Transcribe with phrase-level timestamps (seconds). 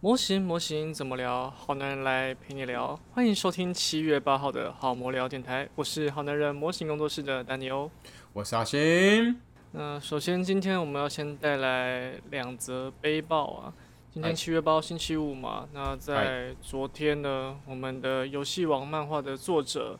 [0.00, 1.50] 模型模型怎么聊？
[1.50, 7.90] 好男人来陪你聊，欢迎收听七月八号的好模聊电台，我是好男人模型工作室的丹尼欧。
[8.32, 9.40] 我是阿星。
[9.72, 13.74] 那首先今天我们要先带来两则背报啊。
[14.12, 19.98] 今天七月八号星期五嘛，那在昨天呢，我们的游戏王漫画的作者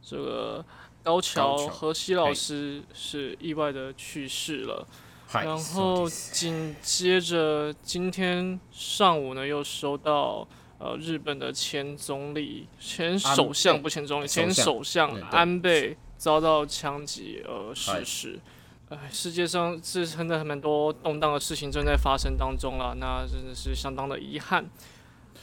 [0.00, 0.64] 这个
[1.02, 4.86] 高桥高桥和希老师是意外的去世了。
[5.32, 10.44] 嗨然后紧接着今天上午呢，又收到
[10.78, 18.40] 呃日本的前总理、前首相不前总理、前首相安倍遭到枪击而逝嗨世。
[18.88, 24.68] 哎，世界上是真的蛮多动荡的事情正在发生当中了，那真的是相当的遗憾。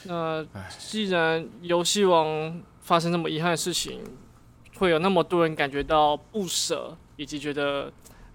[0.03, 0.45] 那
[0.77, 4.03] 既然游戏王发生这么遗憾的事情，
[4.79, 7.89] 会有那么多人感觉到不舍，以及觉得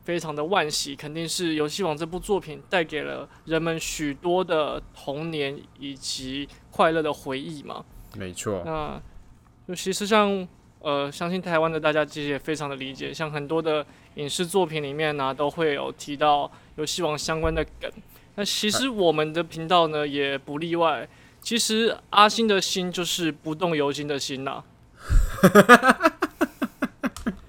[0.04, 7.84] 非常的惋惜，肯定是游戏王这部作品带给了人们许多的童年以及快乐的回忆嘛。
[8.16, 9.00] 没错，那
[9.66, 10.46] 就其实像
[10.80, 13.86] 呃，相信台湾的大家其实也非常的理解，像很多的
[14.16, 17.90] 影视作品里面呢、都会有提到游戏王相关的梗。
[18.34, 21.08] 那其实我们的频道呢也不例外。
[21.40, 24.62] 其实阿星的心就是不动游心的心呐、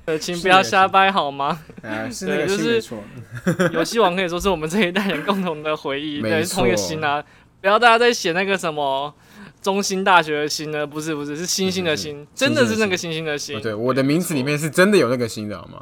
[0.06, 1.62] 呃，请不要瞎掰好吗？
[1.82, 2.84] 哎， 是那个对就是
[3.74, 7.24] 游戏王可以说是我们这一代人共同的回忆， 对，是同一个错心啊！
[7.62, 9.14] 不要大家在写那个什么
[9.62, 10.86] 中心大学的心呢？
[10.86, 13.62] 不是不是，是星星的星，真的是那个星星的星哦。
[13.62, 15.82] 对，我的名字里面是真的有那个星的好吗？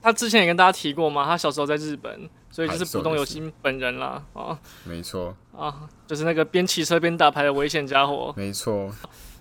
[0.00, 5.74] 他之前也跟大家提过嘛，他小时候在日本，所以就是嗨不动游心本人啦啊没错，啊，
[6.06, 8.32] 就是那个边骑车边打牌的危险家伙。
[8.36, 8.94] 没错，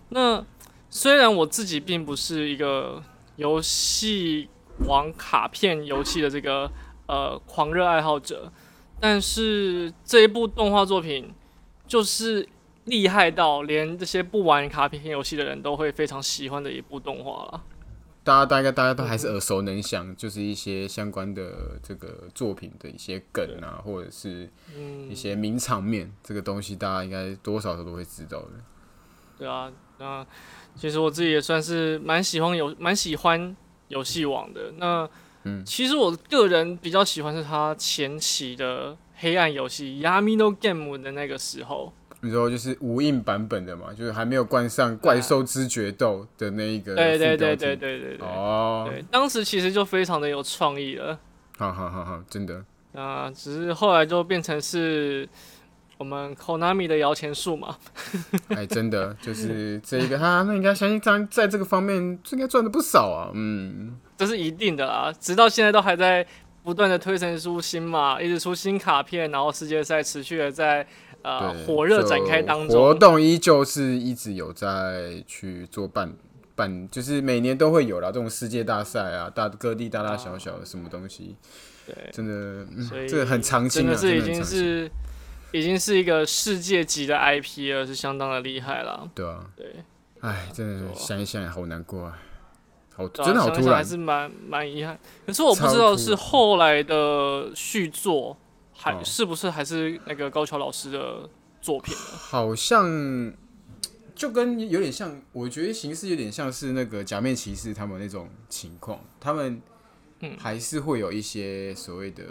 [0.09, 0.43] 那
[0.89, 3.03] 虽然我自己并不是一个
[3.35, 4.49] 游戏
[4.87, 6.71] 王卡片游戏的这个
[7.07, 8.51] 呃狂热爱好者，
[8.99, 11.33] 但是这一部动画作品
[11.87, 12.47] 就是
[12.85, 17.63] 厉害到连这些不玩卡片游戏的人都会非常喜欢的一部动画了。
[18.23, 28.49] 大家大概大家都还是耳熟能详，就是一些相关的这个作品的一些梗啊，或者是嗯一，些名场面，这个东西大家应该多少都会知道的。
[29.37, 30.25] 对啊，那
[30.75, 33.55] 其实我自己也算是蛮喜欢游蛮喜欢
[33.87, 34.73] 游戏王的。
[34.77, 35.09] 那
[35.43, 41.93] 嗯其实我个人比较喜欢是他前期的黑暗游戏 Yamino Game 的那个时候。
[42.21, 48.27] 你说就是无印版本的嘛，就是还没有冠上怪兽之决斗的那一个对对对对对对对。
[48.27, 51.19] 哦，对，当时其实就非常的有创意了，
[51.59, 55.29] 好好好好，真的，啊、只是后来就变成是
[55.97, 57.77] 我们 Konami 的摇钱树嘛，
[58.49, 61.95] 哎，真的就是这一个，他 那应该相信他在这个方面
[62.31, 66.25] 应该赚的不少啊，嗯，这是一定的啦，直到现在都还在
[66.63, 70.85] 不断的推陈出新嘛，一直出新卡片，然后世界赛持续的在
[71.21, 72.79] 呃，火热展开当中。
[72.79, 76.13] 活，动依旧是一直有在去做办
[76.55, 81.35] 办，就是每年都会有啦，这种世界大赛啊，大各地大大小小的什么东西，
[81.87, 84.91] 对，真的，嗯所以这个很常青啊，真的是已经是
[85.51, 89.75] 已经是一个世界级的 IP 了，是相当的厉害了，对啊，对，
[90.19, 92.17] 哎，真的想一想也好难过啊，
[92.95, 93.63] 好，啊真的好突然。
[93.63, 94.99] 想想还，是蛮蛮遗憾。
[95.25, 98.37] 可是我不知道是后来的续作，
[98.73, 101.29] 还、哦是不是还是那个高桥老师的
[101.61, 102.01] 作品呢？
[102.17, 103.33] 好像
[104.15, 109.61] 就跟有点像，我觉得形式有点像是那个假面骑士他们那种情况，他们
[110.21, 110.35] 嗯。
[110.39, 112.23] 还是会有一些所谓的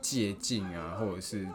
[0.00, 1.46] 借镜啊，或者是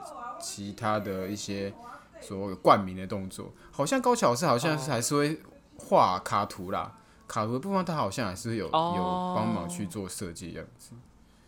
[0.45, 1.73] 其他的一些
[2.21, 3.51] 所谓冠名的动作。
[3.71, 5.39] 好像高桥老师好像是还是会
[5.77, 6.93] 画卡图啦，
[7.27, 10.91] 卡图的部分他好像还是会有、哦有帮忙去做设计这样子。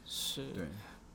[0.03, 0.65] 是，对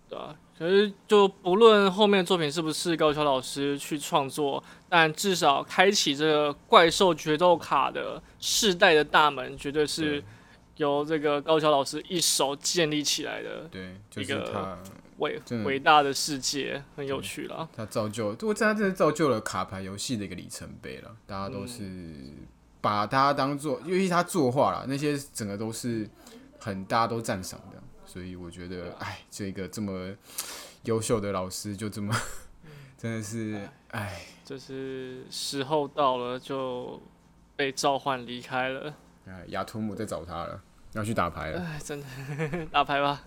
[0.08, 0.36] 对啊。
[0.56, 10.22] 可是就不论后面的作品是不是高桥老师去创作，但至少开启这个怪兽决斗卡的世代的大门，绝对是
[10.76, 14.78] 由这个高桥老师一手建立起来的对，就是他
[15.22, 17.68] 伟伟大的世界，很有趣了。
[17.74, 21.16] 他造就，我真的真的造就了卡牌游戏的一个里程碑了。
[21.26, 21.84] 大家都是
[22.80, 26.08] 把它当做，因为他作画啦，那些整个都是
[26.58, 30.10] 很大家都赞赏的，所以我觉得，哎，这个这么
[30.84, 32.12] 优秀的老师就这么，
[32.98, 37.00] 真的是，哎，就是时候到了，就
[37.54, 38.92] 被召唤离开了。
[39.26, 40.60] 哎，雅图姆在找他了，
[40.94, 42.06] 要去打牌了，哎，真的
[42.72, 43.22] 打牌吧。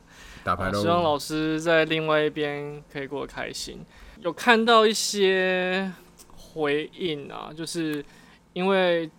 [0.45, 0.77] 打牌喽。
[0.77, 3.83] 啊希望老师在另外一边可以过得开心。
[4.21, 5.91] 有看到一些
[6.35, 8.05] 回应啊，就是
[8.53, 9.09] 因为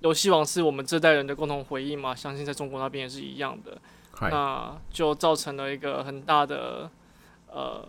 [0.00, 3.76] 游戏王是我们这代人的共同回忆嘛，相信在中国那边也是一样的。
[4.12, 6.88] 嗨，那就造成了一个很大的
[7.50, 7.86] 呃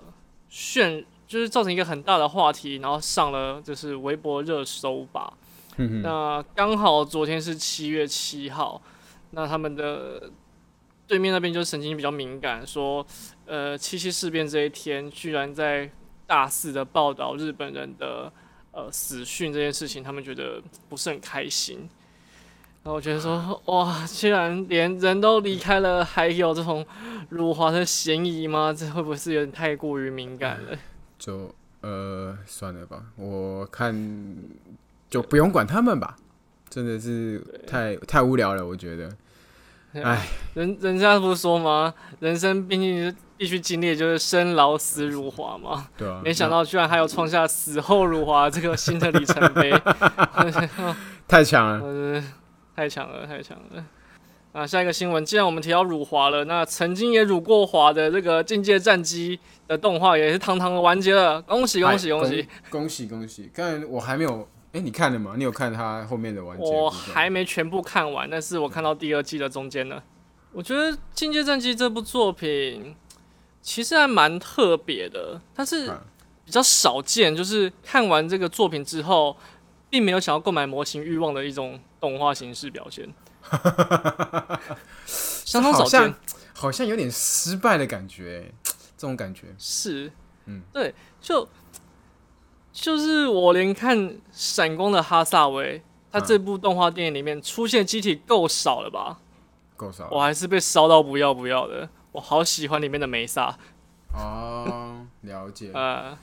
[0.50, 5.32] 炫就是造成一个很大的话题，然后上了就是微博热搜吧。
[6.04, 8.82] 那刚好昨天是七月七号，
[9.32, 10.30] 那他们的
[11.10, 13.06] 对面那边就神经比较敏感，说
[13.48, 15.90] 呃七七事变这一天居然在
[16.28, 18.32] 大肆的报道日本人的
[18.72, 21.90] 呃死讯这件事情，他们觉得不是很开心。
[22.84, 26.86] 然后我觉得说哇，居然连人都离开了，还有这种
[27.30, 28.72] 辱华的嫌疑吗？
[28.72, 30.78] 这会不会是有点太过于敏感了？
[31.18, 31.52] 就
[31.82, 34.38] 呃算了吧，我看
[35.10, 36.16] 就不用管他们吧，
[36.70, 39.10] 真的是太太无聊了，我觉得。
[39.94, 41.94] 哎，人人家不是说吗？
[42.20, 45.88] 人生毕竟是必须经历，就是生老死辱华嘛。
[45.98, 46.22] 对啊。
[46.24, 49.72] 没想到居然还有创下死后辱华这个新的里程碑，
[51.28, 52.24] 太强了。
[52.76, 53.84] 太强了，太强了！
[54.54, 59.38] 啊，下一个新闻，既然我们提到辱华了，那曾经也辱过华的这个《境界战机》
[59.68, 63.52] 的动画也是堂堂的完结了，恭喜恭喜恭喜恭喜恭喜！
[63.54, 65.34] 刚才我还没有，哎，你看了吗？
[65.38, 66.64] 你有看他后面的完结？
[66.64, 70.04] 我还没全部看完，但是我看到第二季的中间了。
[70.52, 72.96] 我觉得《境界战机》这部作品
[73.62, 75.92] 其实还蛮特别的，但是
[76.46, 79.36] 比较少见，就是看完这个作品之后。
[79.92, 83.12] 并没有想要购买模型欲望的一种动画形式表现，
[85.04, 86.14] 相当少见，
[86.54, 90.12] 好像有点失败的感觉，这种感觉是，
[90.46, 91.50] 嗯，对，就
[92.82, 95.82] 就是我连看闪光的哈萨维，
[96.12, 99.20] 他这部动画电影里面出现机体够少了吧？
[99.76, 103.58] 够少，我还是被烧到不要不要的，我好喜欢里面的梅萨。
[104.14, 106.18] 哦，了解， 呃。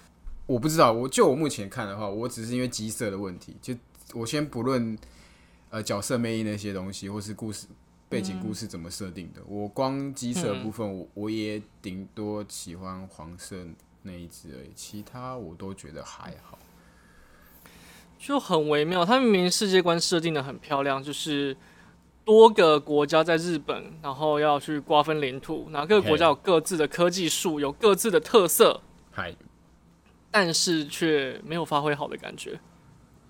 [0.47, 3.75] 我不知道，我就我目前看的话，我只是因为机色的问题，就
[4.14, 4.97] 我先不论
[5.70, 7.67] 呃角色魅力那些东西，或是故事
[8.08, 13.56] 背景故事怎么设定的，我光机色部分，我我也顶多喜欢黄色
[14.06, 16.58] 那一只而已，其他我都觉得还好，
[18.19, 19.05] 就很微妙。
[19.05, 21.56] 它明明世界观设定的很漂亮，就是
[22.25, 28.81] 多个国家在日本，然后要去瓜分领土，然后各个国家有各自的科技树，有各自的特色，
[29.11, 29.35] 嗨。
[30.31, 32.61] 但是却没有发挥好的感觉，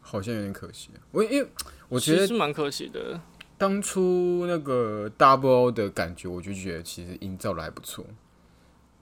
[0.01, 0.91] 好像有点可惜。
[1.13, 1.49] 我因为
[1.89, 3.21] 我觉得是蛮可惜的。
[3.57, 8.05] 当初那个 Double 的感觉，我就觉得其实营造的还不错。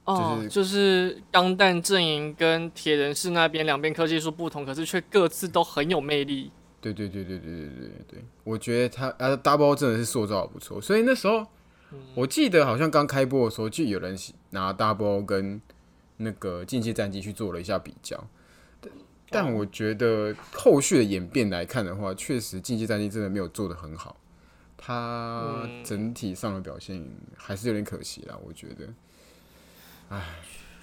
[0.05, 6.51] 哦，就是钢弹阵营跟铁人士那边两边科技树不同，可是却各自都很有魅力。
[6.79, 10.79] 对对对对对对对对，我觉得他啊 Double 真的是塑造的不错。
[10.79, 11.45] 所以那时候
[12.13, 14.15] 我记得好像刚开播的时候，就有人
[14.51, 15.59] 拿 Double 跟
[16.17, 18.23] 那个《竞技战机》去做了一下比较，
[19.31, 24.15] 但我觉得后续的演变来看的话，确实《竞技战机》真的没有做的很好，
[24.77, 27.03] 它整体上的表现
[27.35, 28.37] 还是有点可惜啦。
[28.45, 28.93] 我觉得，唉，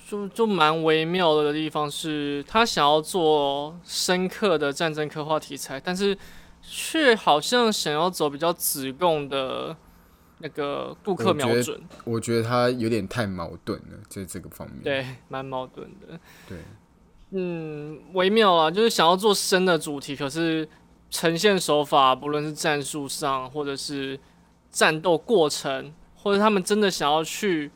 [0.08, 6.16] 就就蛮微妙的地方是，他想要做深刻的战争刻画题材，但是
[6.62, 9.76] 却好像想要走比较子贡的。
[10.44, 14.82] 那个顾客瞄准，我觉得他有点太矛盾了，在这个方面。
[14.82, 16.18] 对，蛮矛盾的。
[16.48, 16.58] 对，
[17.30, 20.68] 嗯，微妙啊，就是想要做深的主题，可是
[21.12, 24.18] 呈现手法，不论是战术上，或者是
[24.68, 27.70] 战斗过程，或者他们真的想要去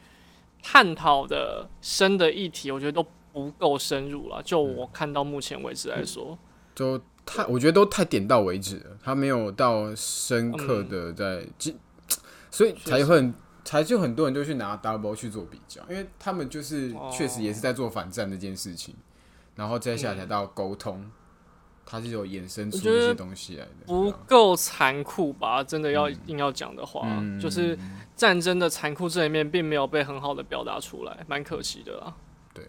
[0.68, 4.42] 探讨的深的议题，我觉得都不够深入了。
[4.42, 6.36] 就我看到目前为止来说，
[6.74, 11.46] 就太，我觉得都太点到为止了，他没有到深刻的在。
[12.50, 13.32] 所以才会
[13.64, 18.92] 才就很多人就去拿 Double 去做比较，因为他们就是确实也是在做反战这件事情，
[19.54, 21.08] 然后接下来才到沟通，
[21.86, 25.62] 它是有衍生出一些东西来的，不够残酷吧？
[25.62, 27.06] 真的要硬要讲的话，
[27.40, 27.78] 就是
[28.14, 32.12] 战争的残酷这一面并没有被很好的表达出来，蛮可惜的啦。
[32.52, 32.66] 对，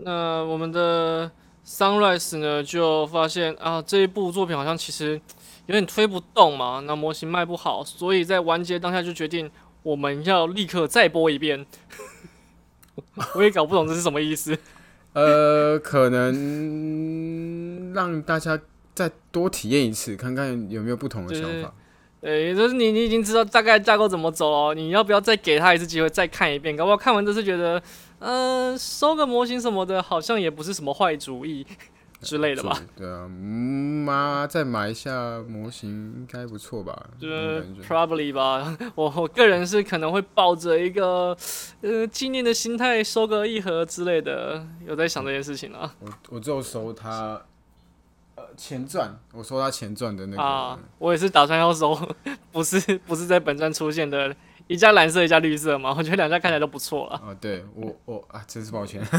[0.00, 1.30] 那我们的
[1.64, 5.20] Sunrise 呢，就发现啊，这一部作品好像其实。
[5.66, 9.50] 有点推不动嘛，那模型卖不好，所以在完结当下就决定
[9.82, 11.66] 我们要立刻再播一遍。
[13.34, 14.56] 我也搞不懂这是什么意思。
[15.12, 16.32] 呃，可能
[17.96, 18.60] 让大家
[18.94, 21.72] 再多体验一次，看看有没有不同的想法。
[22.20, 26.76] 对，就是你你已经知道大概架构怎么走了，你要不要再给他一次机会再看一遍？
[26.76, 27.82] 搞不好看完这次觉得，
[28.18, 31.66] 嗯，收个模型什么的，好像也不是什么坏主意。
[32.22, 37.10] 之类的吧，对啊，妈再买一下模型应该不错吧？
[37.20, 41.36] 就是 probably 吧， 我我个人是可能会抱着一个
[41.82, 45.94] 呃纪念的心态收个一盒之类的，有在想这件事情啊。
[46.00, 47.38] 我我只有收他
[48.36, 51.98] 呃前传，我说他前传的那个啊，我也是打算要收，
[52.52, 54.34] 不是不是在本传出现的
[54.66, 57.20] 一家蓝色，一家绿色嘛，我觉得两家看起来都不错了。
[57.24, 59.02] 哦，对我我啊，真是抱歉。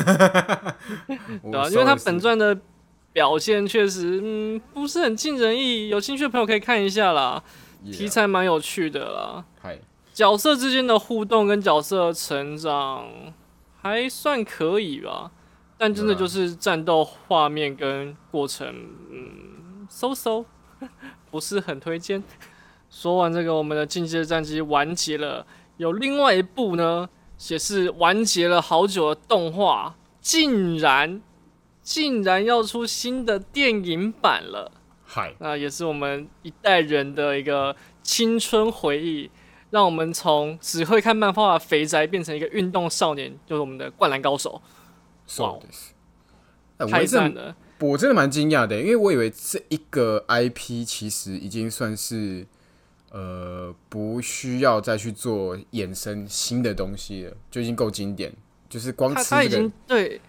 [1.51, 2.57] 对啊，因为他本传的
[3.11, 5.89] 表现确实，嗯，不是很尽人意。
[5.89, 7.43] 有兴趣的朋友可以看一下啦，
[7.91, 9.45] 题材蛮有趣的啦。
[9.59, 9.79] 嗨，
[10.13, 13.05] 角色之间的互动跟角色成长
[13.81, 15.31] 还算可以吧，
[15.77, 18.67] 但真的就是战斗画面跟过程，
[19.11, 20.45] 嗯，so so，
[21.29, 22.23] 不是很推荐。
[22.89, 25.45] 说完这个，我们的进阶战机完结了。
[25.77, 27.07] 有另外一部呢，
[27.49, 31.21] 也是完结了好久的动画，竟然
[31.83, 34.71] 竟然要出新的电影版了。
[35.05, 39.29] 嗨，那也是我们一代人的一个青春回忆，
[39.69, 44.59] 让我们从只会看漫画的肥宅变成一个运动少年，就是我们的灌篮高手。
[45.39, 47.55] 哇，太赞了！
[47.79, 52.45] 我真的蛮惊讶的，因为我以为这一个 IP 其实已经算是。
[53.09, 58.31] 呃，不需要再去做衍生新的东西了，就已经够经典。
[58.69, 60.19] 就是光吃这个，对，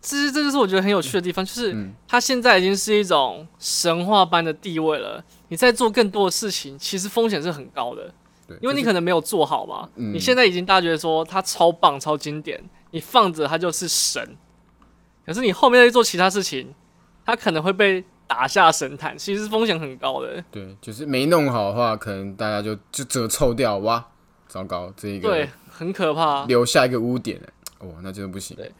[0.00, 1.76] 其实这就是我觉得很有趣的地方，就是
[2.08, 5.22] 它现在已经是一种神话般的地位了。
[5.48, 8.12] 你在做更多的事情，其实风险是很高的，
[8.48, 9.90] 对，因为你可能没有做好嘛。
[9.94, 12.58] 你现在已经大家觉得说它超棒、超经典，
[12.92, 14.36] 你放着它就是神。
[15.26, 16.72] 可是你后面在做其他事情，
[17.26, 18.04] 它可能会被。
[18.24, 20.42] 打下神坛，其实风险很高的。
[20.50, 24.02] 对，就是没弄好的话，可能大家就就折臭掉哇，
[24.48, 27.38] 糟糕，这一个对，很可怕，留下一个污点
[27.80, 28.56] 哇，那真的不行。
[28.56, 28.72] 对，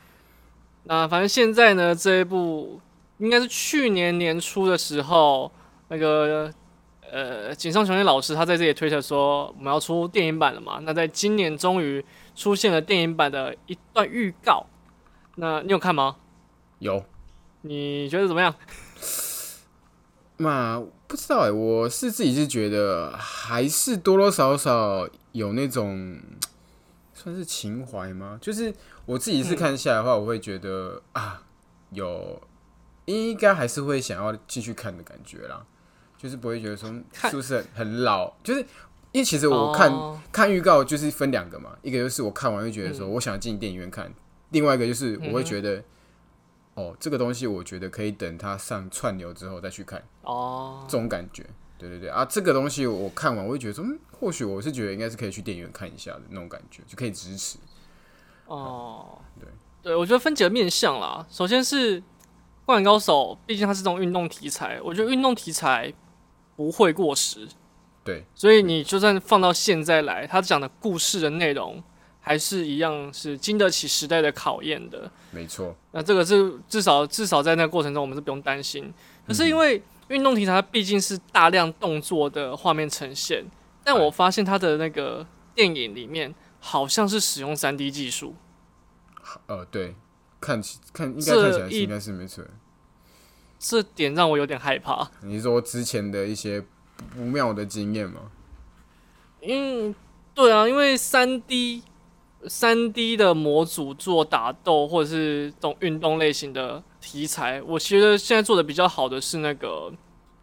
[0.85, 2.81] 那反正现在呢，这一部
[3.19, 5.53] 应该是去年年初的时候，
[5.89, 6.51] 那个
[7.11, 10.79] 呃井上雄彦老师他在这里推特说我们要出电影版了嘛？
[10.83, 12.03] 那在今年终于
[12.35, 14.67] 出现了电影版的一段预告，
[15.37, 16.17] 那你有看吗？
[16.79, 17.05] 有，
[17.63, 18.55] 你觉得怎么样？
[20.39, 26.19] 嘛，不知道哎，我是自己是觉得还是多多少少有那种
[27.15, 28.39] 算是情怀吗？
[28.41, 28.75] 就是
[29.07, 31.45] 我自己是看下来的话，我会觉得啊，
[31.91, 32.43] 有
[33.05, 35.65] 应该还是会想要继续看的感觉啦，
[36.19, 38.33] 就是不会觉得说是不是很老？
[38.43, 38.67] 就是
[39.13, 39.93] 因为其实我看
[40.33, 44.13] 看预告就是分两个嘛，一个就是我看完会觉得说我想进电影院看，
[44.51, 45.83] 另外一个就是我会觉得。
[46.75, 51.45] 哦，这个东西我觉得可以等它上串流之后再去看哦，这种感觉，
[51.77, 57.59] 对对对啊，这个东西我看完我会觉得说，嗯，或许我是觉得应该是可以去电影院看一下的那种感觉，就可以支持。
[58.47, 59.47] 哦，对
[59.83, 61.27] 对，我觉得分几个面向啦。
[61.29, 62.01] 首先是
[62.65, 65.93] 《灌篮高手》，毕竟它是这种运动题材，我觉得运动题材
[66.57, 67.47] 不会过时。
[68.05, 71.83] 对，所以你就算放到现在来，他讲的故事的内容。
[72.25, 75.77] 还是一样是经得起时代的考验的，没错。
[75.91, 78.95] 那这个是至少至少在那个过程中，我们是不用担心。
[79.27, 83.45] 可是因为运动题材它毕竟是大量动作的画面呈现，
[83.83, 88.37] 但我发现它的那个电影里面好像是使用三 D 技术。
[89.49, 89.97] 呃，对，
[90.41, 92.45] 看起看应该看起来应该是没错。
[93.59, 95.11] 这点让我有点害怕。
[95.23, 96.65] 你说之前的一些
[97.15, 98.21] 不妙的经验吗？
[99.43, 99.95] 嗯，
[100.35, 101.83] 对啊，因为三 D。
[102.49, 109.89] 三 D 的模组做打斗或者是这种运动类型的题材，我觉得现在做的比较好的是那个《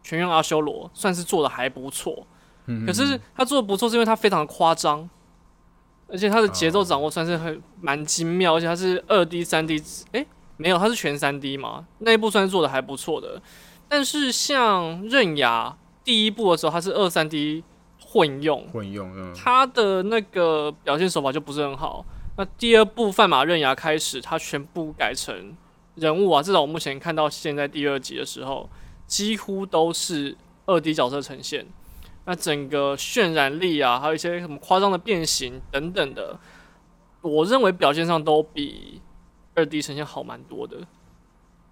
[0.01, 2.25] 全员阿修罗》，算是做的还不错。
[2.85, 5.09] 可是他做的不错，是因为他非常的夸张，
[6.07, 10.25] 而且他的节奏掌握算是很蛮精妙，而且他是二 D、三 D，哎，
[10.55, 13.41] 没有，他是全三 D 嘛，那一部算是做的还不错的。
[13.89, 17.63] 但是像刃牙第一部的时候，它是二三 D。
[18.11, 22.03] 混用，混用，嗯，它的那个表现手法就不是很好。
[22.37, 25.55] 那第二部范马刃牙开始，它全部改成
[25.93, 28.67] 人物啊，至少我目前看到现在第二集的时候，
[29.05, 31.67] 几乎都是二 D 角色呈现。
[32.25, 36.39] 那整个渲染力啊，还有一些什么夸张的变形等等的，
[37.21, 39.01] 我认为表现上都比
[39.53, 40.77] 二 D 呈现好蛮多的。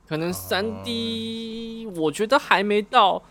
[0.08, 3.24] 可能三 D 我觉得还没到。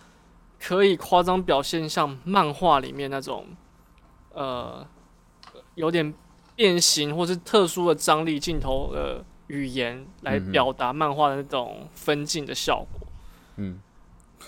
[0.59, 3.47] 可以夸张表现像漫画里面那种，
[4.33, 4.87] 呃，
[5.75, 6.13] 有点
[6.55, 13.07] 变形或是特殊的张力镜头的语言来表达漫画的那种分镜的效果。
[13.57, 13.79] 嗯，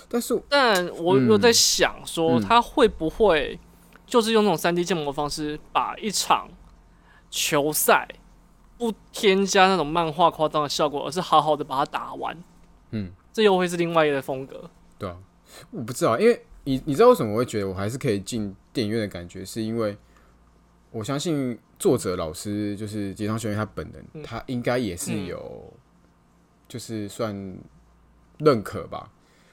[0.09, 3.59] 但是，但我有在想说，他会不会
[4.05, 6.49] 就是用那种三 D 建模的方式，把一场
[7.29, 8.07] 球赛
[8.77, 12.37] 不添加那种漫画夸张的效果，而是好好的把它打完？
[12.91, 14.69] 嗯，这又会是另外一个风格。
[14.97, 15.15] 对啊。
[15.71, 19.97] 我不知道，因为你你知道为什么我会觉得我还是可以进电影院的感觉，是因为
[20.91, 25.73] 我相信作者老师就是吉昌学院他本人，他应该也是有
[26.67, 27.57] 就是算
[28.37, 29.11] 认可吧。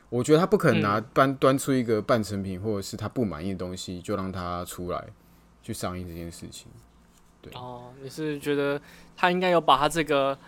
[0.09, 5.05] 我觉得他不可能拿端端出一个半成品或者是他不满意的东西就让他出来
[5.63, 6.69] 去上映这件事情。
[7.43, 8.81] 对哦，你是觉得
[9.17, 10.39] 他应该有把他这个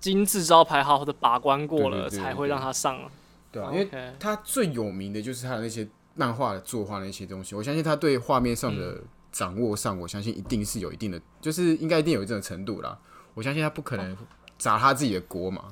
[0.00, 2.98] 金字招牌好好的把关过了，才会让他上。
[3.52, 3.88] 对啊，因为
[4.18, 9.00] 他最有名的就是他的那些漫画的作画那些东西，我相信他对画面上的
[9.32, 12.98] 掌握上，我相信一定是有一定的，就是应该一定有一定的程度啦。
[13.34, 14.16] 我相信他不可能
[14.58, 15.64] 砸他自己的锅嘛，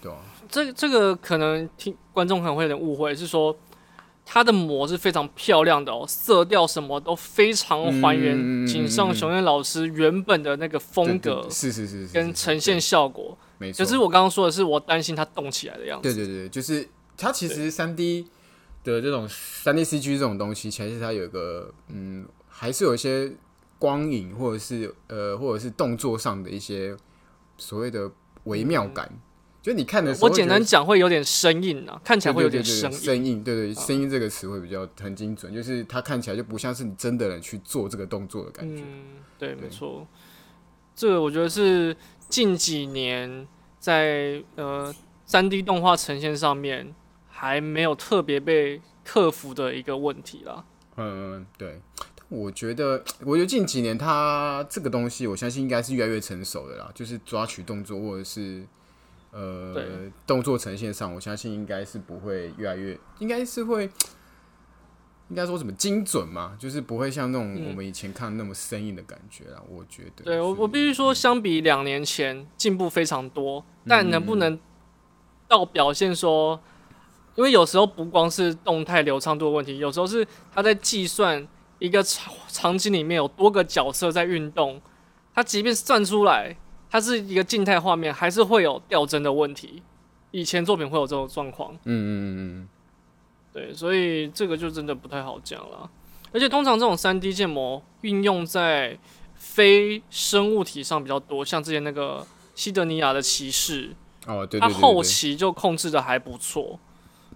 [0.00, 3.56] 对吧、这这个可能听观众可能会有点误会，是说
[4.24, 13.36] 他的模是非常漂亮的哦，色调什么都非常还原嗯井上雄彦老师原本的那个风格是是是跟呈现效果。
[13.58, 13.84] 没错。
[13.84, 16.14] 可是我刚刚说的是，我担心它动起来的样子。
[16.14, 18.26] 对对对，就是它其实三 D
[18.84, 23.32] 的这种三 D CG 这种东西，其实它有一个嗯，还是有一些
[23.78, 26.96] 光影或者是呃或者是动作上的一些
[27.58, 28.10] 所谓的
[28.44, 29.10] 微妙感。
[29.60, 32.90] 就你看的时候我简单讲会有点生硬啊，看起来会有点生
[33.24, 33.44] 硬。
[33.44, 38.82] 对，对对，声音这个词会比较很精准，就是它看起来就不像是你真的人去做这个动作的感觉。
[38.84, 39.04] 嗯，
[39.38, 40.04] 对，对没错。
[40.96, 41.96] 这个我觉得是
[42.28, 43.46] 近几年
[43.78, 44.92] 在呃
[45.24, 46.92] 三 D 动画呈现上面
[47.42, 50.64] 还没有特别被克服的一个问题啦。
[50.96, 51.80] 嗯，对。
[52.28, 56.88] 我觉得，我觉得近几年它这个东西，我相信应该是越来越成熟的啦。
[56.94, 58.64] 就是抓取动作或者是
[59.32, 63.90] 呃动作呈现上，我相信应该是不会越来越，应该是会，
[65.30, 69.60] 应该说什么精准嘛，就是不会像那种嗯我们以前看那么生硬的感觉啦。
[69.68, 74.56] 我觉得，对我，我必须说，相比两年前进步非常多，嗯但能不能
[75.48, 76.58] 到表现说，
[77.34, 81.46] 因为有时候不光是动态流畅度的问题，有时候是它在计算
[81.78, 84.80] 一个场场景里面有多个角色在运动，
[85.34, 86.56] 它即便算出来
[86.90, 89.82] 它是一个静态画面，还是会有掉帧的问题。
[90.30, 92.68] 以前作品会有这种状况，嗯嗯嗯嗯，
[93.52, 95.90] 对，所以这个就真的不太好讲了。
[96.32, 98.98] 而且通常这种三 D 建模运用在
[99.34, 103.94] 非生物体上比较多，像之前那个西德尼亚的骑士，
[104.26, 106.78] 哦，对对它对对对，后期就控制的还不错。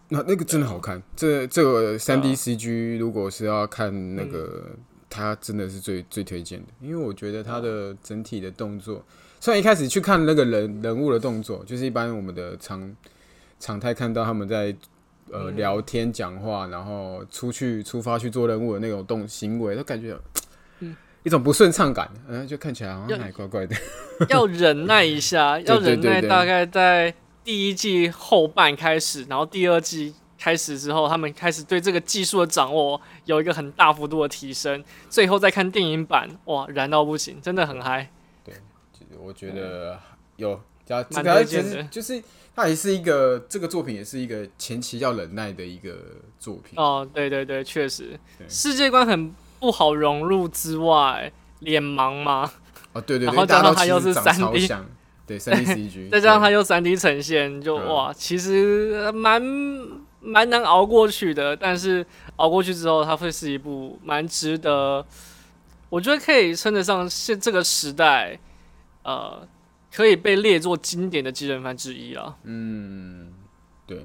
[0.08, 1.02] 那那个真的好看。
[1.14, 4.64] 这这个三 D 对啊 CG 如果是要看那个，
[5.08, 9.04] 它真的是最最推荐的，因为我觉得它的整体的动作，
[9.40, 12.94] 虽然一开始去看那个人人物的动作，就是一般我们的常
[13.58, 14.74] 常态看到他们在
[15.30, 20.16] 呃嗯聊天讲话，然后出去出发去做任务的那种动行为，都感觉
[20.80, 23.74] 嗯 一种不顺畅感，嗯、就看起来好像还怪怪的。
[24.30, 27.12] 要忍耐一下，要忍耐，大概在
[27.46, 38.10] 第一季后半开始，然后第二季开始之后，他们开始对这个技术的掌握有一个很大幅度的提升，最后再看电影版，哇，燃到不行，真的很嗨。
[38.44, 38.54] 对
[39.20, 39.96] 我觉得
[40.34, 42.20] 有加这蛮个其实就是
[42.56, 45.96] 它也是一个这个作品也是一个前期要忍耐的一个
[46.40, 46.72] 作品。
[46.74, 52.50] 哦，对对对，确实，世界观很不好融入之外，脸盲嘛，
[52.92, 54.86] 哦，对对对，然后加上它又是其实长 3D 超像，
[55.26, 59.42] 对三 D CG，再加上它对又三 D 呈现，就嗯哇，其实蛮
[60.20, 61.56] 蛮难熬过去的。
[61.56, 65.04] 但是熬过去之后，它会是一部蛮值得，
[65.88, 68.38] 我觉得可以称得上现这个时代，
[69.02, 69.46] 呃，
[69.92, 72.36] 可以被列作经典的机人番之一了。
[72.44, 73.32] 嗯，
[73.86, 74.04] 对，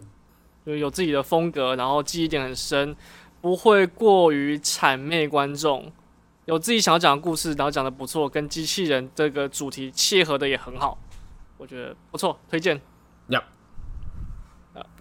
[0.66, 2.96] 就有自己的风格，然后记忆点很深，
[3.42, 5.92] 不会过于谄媚观众，
[6.46, 10.98] 有自己想要讲的故事，然后讲的不错，跟机器人这个主题契合的也很好，
[11.62, 12.82] 我觉得不错，推荐。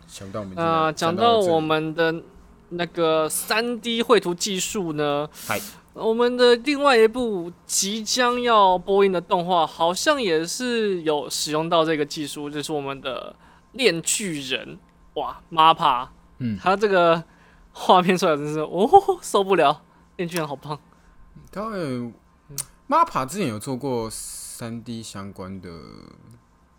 [0.07, 2.23] 想不到我们啊讲到这里到我们的
[2.71, 5.61] 那个三 D 绘图技术呢嗨，
[5.95, 13.35] 我们的另外一部即将要播映的动画，好像也是有使用到这个技术，就是我们的
[13.79, 14.77] 《炼巨人》
[15.21, 16.59] 哇，MAPPA，嗯。
[16.61, 17.23] 他这个
[17.73, 18.91] 画面出来真是哦
[19.23, 19.81] 受不了，
[20.17, 20.77] 炼巨人好棒，
[21.53, 22.13] 他们
[22.89, 25.71] MAPPA 之前有做过三 D 相关的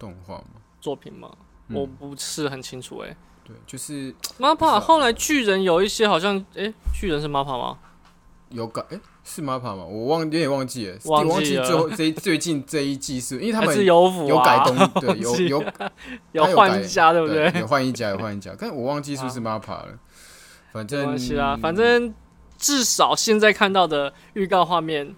[0.01, 0.45] 动画吗？
[0.81, 1.29] 作品吗？
[1.67, 7.77] 嗯我不是很清楚哎、对，就是 MAPPA 后来巨人有一些好像，哎、巨人是 MAPPA 吗？
[8.49, 9.85] 有改，哎、是 MAPPA 吗？
[9.85, 15.63] 我忘有点忘记了，忘记我忘记了最后 这一最近这一季是因为他们是有、啊、有改动，对，有 有
[16.49, 17.49] 有换一家，对不对？
[17.61, 19.99] 有换一家，有换一家，但我忘记是不是 MAPPA 了。
[20.73, 22.13] 反没正关系啦，反正
[22.57, 25.15] 至少现在看到的预告画面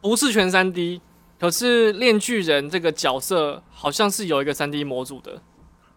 [0.00, 1.00] 不是全三 D，
[1.38, 5.42] 可是炼巨人这个角色好像是有一个三 D 模组的。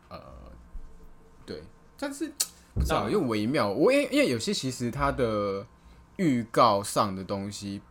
[0.10, 0.20] 呃
[1.46, 1.64] 对，
[1.98, 2.34] 但是
[2.74, 3.70] 不知道啊又微妙。
[3.70, 5.66] 我因因为有些其实它的
[6.18, 7.82] 预告上的东西，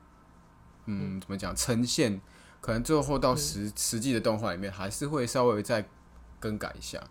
[0.87, 2.21] 嗯，怎么讲呈现，
[2.61, 5.89] 可能最后到嗯实、实际的动画里面还是会稍微再
[6.39, 7.03] 更改一下。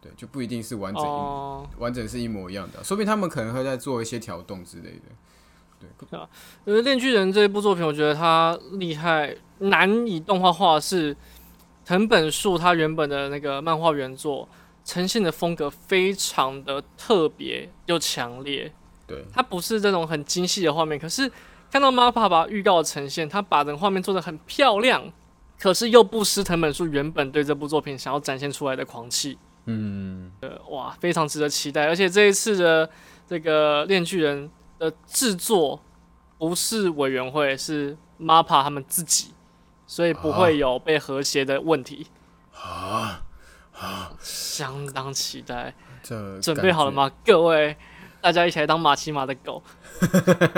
[0.00, 5.02] 对，就不一定是完整完整是一模一样的，说不定他们可能会在做一些调动之类的。
[5.80, 5.88] 对，
[6.64, 11.16] 因为《炼巨人》这一部作品，我觉得它厉害难以动画化，是
[11.84, 14.48] 藤本树他原本的那个漫画原作
[14.84, 18.72] 呈现的风格非常的特别又强烈。
[19.06, 21.30] 对，它不是这种很精细的画面，可是
[21.70, 25.10] 看到 MAPPA 把预告呈现，他把整个画面做的很漂亮，
[25.58, 29.38] 可是又不失藤本树原本对这部作品想要展现出来的狂气。
[29.66, 31.86] 嗯，呃，哇，非常值得期待。
[31.86, 32.88] 而且这一次的
[33.26, 35.82] 这个《炼巨人》的制作
[36.38, 39.32] 不是委员会，是 MAPPA 他们自己，
[39.86, 42.06] 所以不会有被和谐的问题。
[42.52, 43.22] 啊，
[44.20, 46.90] 相当期待，这准备好了？
[46.90, 47.76] 吗，各位？
[48.20, 49.62] 大家一起来当马奇马的狗，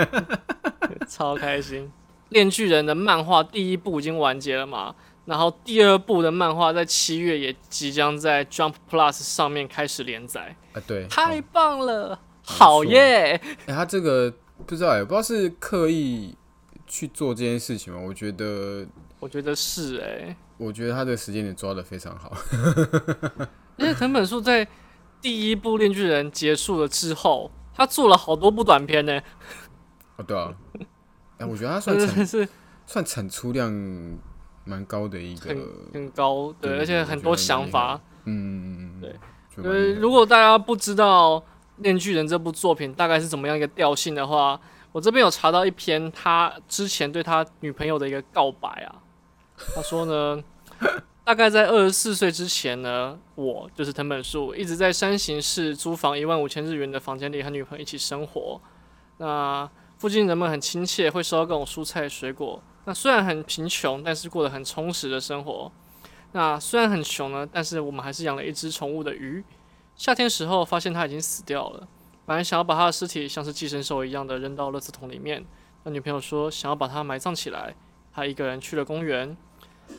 [1.07, 1.85] 超开心！
[2.29, 4.95] 《链锯人》的漫画第一部已经完结了嘛？
[5.25, 13.39] 然后第二部的漫画在七月也即将在 Jump Plus 上面开始连载，啊，对，太哦棒了，好耶！
[13.65, 14.33] 哎、他这个
[14.65, 16.35] 不知道哎、不知道是刻意
[16.87, 17.99] 去做这件事情吗？
[17.99, 18.85] 我觉得，
[19.19, 22.35] 我觉得是哎、我觉得他的时间点抓的非常好。
[23.77, 24.67] 因为藤本树在
[25.21, 29.19] 第一部《恋巨人》结束了之后，他做了好多部短片呢、
[30.17, 30.53] 哦，对啊，
[31.37, 32.47] 哎、我觉得他算产真的是
[32.85, 33.71] 算产出量
[34.65, 37.99] 蛮高的一个，很很高，对，对而且很多想法。
[38.25, 39.15] 嗯嗯嗯，对
[39.55, 41.39] 就蛮呃，厉害的，如果大家不知道
[41.81, 44.59] 《链锯人》这部作品大概是怎么样一个调性的话，
[44.91, 48.95] 我这边有查到一篇他之前对他女朋友的一个告白啊。
[49.75, 50.43] 他说呢，
[51.23, 58.59] 大概在二十四岁之前呢，我就是藤本树，一直在山形市租房一万五千日元的房间里和女朋友一起生活。
[59.17, 62.61] 那附近人们很亲切，会收到各种蔬菜水果。
[62.85, 65.71] 那虽然很贫穷，但是过得很充实的生活。
[66.31, 69.43] 那虽然很穷呢，但是我们还是养了一只宠物的鱼。
[70.01, 71.87] 夏天时候发现它已经死掉了，
[72.25, 75.45] 本来想要把它的尸体像是寄生兽一样的扔到垃圾桶里面。
[75.83, 77.75] 但女朋友说想要把它埋葬起来，
[78.11, 79.37] 他一个人去了公园。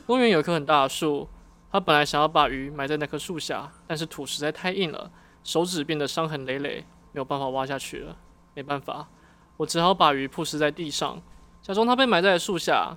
[0.05, 1.29] 公园有一棵很大的树，
[1.71, 5.09] 他本来想要把鱼埋在那棵树下，但是土实在太硬了，
[5.45, 8.17] 手指变得伤痕累累，没有办法挖下去了。
[8.55, 9.09] 没办法，
[9.59, 11.23] 我只好把鱼铺尸在地上，
[11.63, 12.97] 假装它被埋在了树下。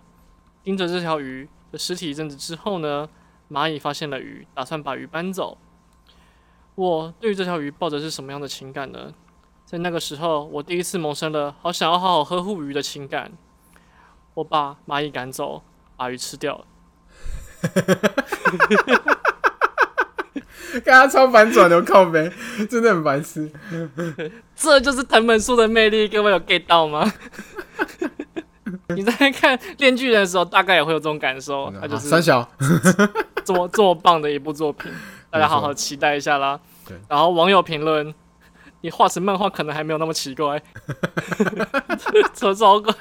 [0.64, 3.08] 盯着这条鱼的尸体一阵子之后呢，
[3.52, 5.60] 蚂蚁发现了鱼，打算把鱼搬走。
[6.76, 9.14] 我对于这条鱼抱着是什么样的情感呢？
[9.66, 13.32] 在那个时候，我第一次萌生了好想要好好呵护鱼的情感。
[14.36, 15.64] 我把蚂蚁赶走，
[15.96, 16.66] 把鱼吃掉了。
[20.84, 22.30] 跟他超反转的，我靠呗，
[22.70, 23.50] 真的很白痴。
[24.54, 27.14] 这就是藤本树的魅力，各位有 get 到吗？
[28.90, 31.72] 你在看《链锯人》的时候，大概也会有这种感受。
[31.80, 32.46] 它就啊是三小，
[33.46, 34.92] 这么这么棒的一部作品，
[35.36, 36.58] 大家好好期待一下啦。
[36.88, 38.14] 对然后网友评论，
[38.80, 40.62] 你画成漫画可能还没有那么奇怪，
[42.34, 42.94] 这超怪，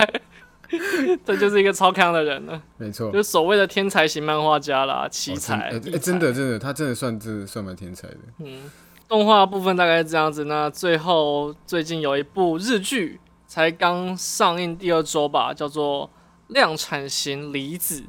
[1.25, 3.13] 这就是一个超康的人了，没错。
[3.13, 5.55] 就是所谓的天才型漫画家啦，奇哦才。
[5.71, 8.19] 哎真的真的，他真的算是算蛮天才的。
[8.41, 8.69] 嗯，
[9.07, 10.47] 动画部分大概是这样子。
[10.47, 16.09] 那最后最近有一部日剧才刚上映第二周吧，叫做
[16.53, 18.01] 《量产型离子》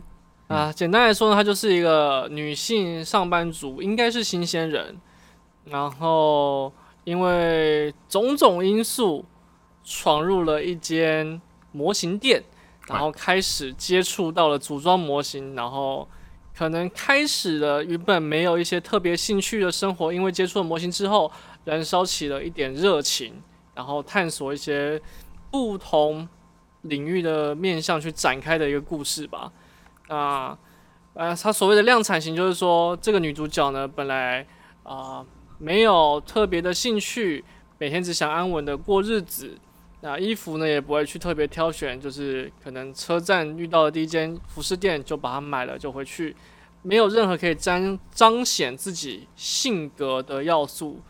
[0.47, 0.71] 啊。
[0.71, 4.95] 简单来说呢，她就是一个女性上班族，应该是新鲜人，
[5.65, 6.71] 然后
[7.03, 9.25] 因为种种因素
[9.83, 12.43] 闯入了一间模型店，
[12.87, 16.07] 然后开始接触到了组装模型，然后
[16.55, 21.31] 可能开始了原本没有一些特别兴趣的生活，因为接触了模型之后，
[21.65, 23.41] 燃烧起了一点热情，
[23.73, 25.01] 然后探索一些
[25.51, 26.27] 不同
[26.83, 29.51] 领域的面向去展开的一个故事吧。
[30.09, 30.57] 那
[31.13, 34.45] 呃，它所谓的量产型，就是说这个女主角呢，本来
[34.83, 35.25] 啊、
[35.57, 37.43] 没有特别的兴趣，
[37.77, 39.57] 每天只想安稳的过日子。
[40.01, 46.35] 那衣服呢也不会去特别挑选，就是可能车站遇到的第一间服饰店就把它买了就回去，
[46.83, 51.01] 没有任何可以彰彰显自己性格的要素，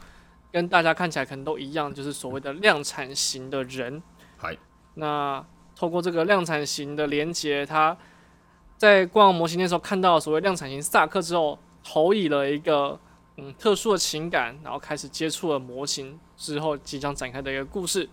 [0.50, 4.02] 跟大家看起来可能都一样，就是所谓的量产型的人。
[4.38, 4.56] 嗨，
[4.94, 7.98] 那透过这个量产型的连接，他
[8.86, 13.00] 在逛模型店的时候看到所谓量产型萨克之后，投以了一个
[13.38, 18.08] 嗯特殊的情感，然后开始接触了模型之后即将展开的一个故事。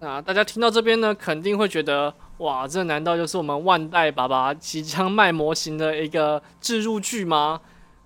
[0.00, 7.60] 那大家听到这边呢，肯定会觉得哇，这难道就是我们万代爸爸即将卖模型的一个置入剧吗？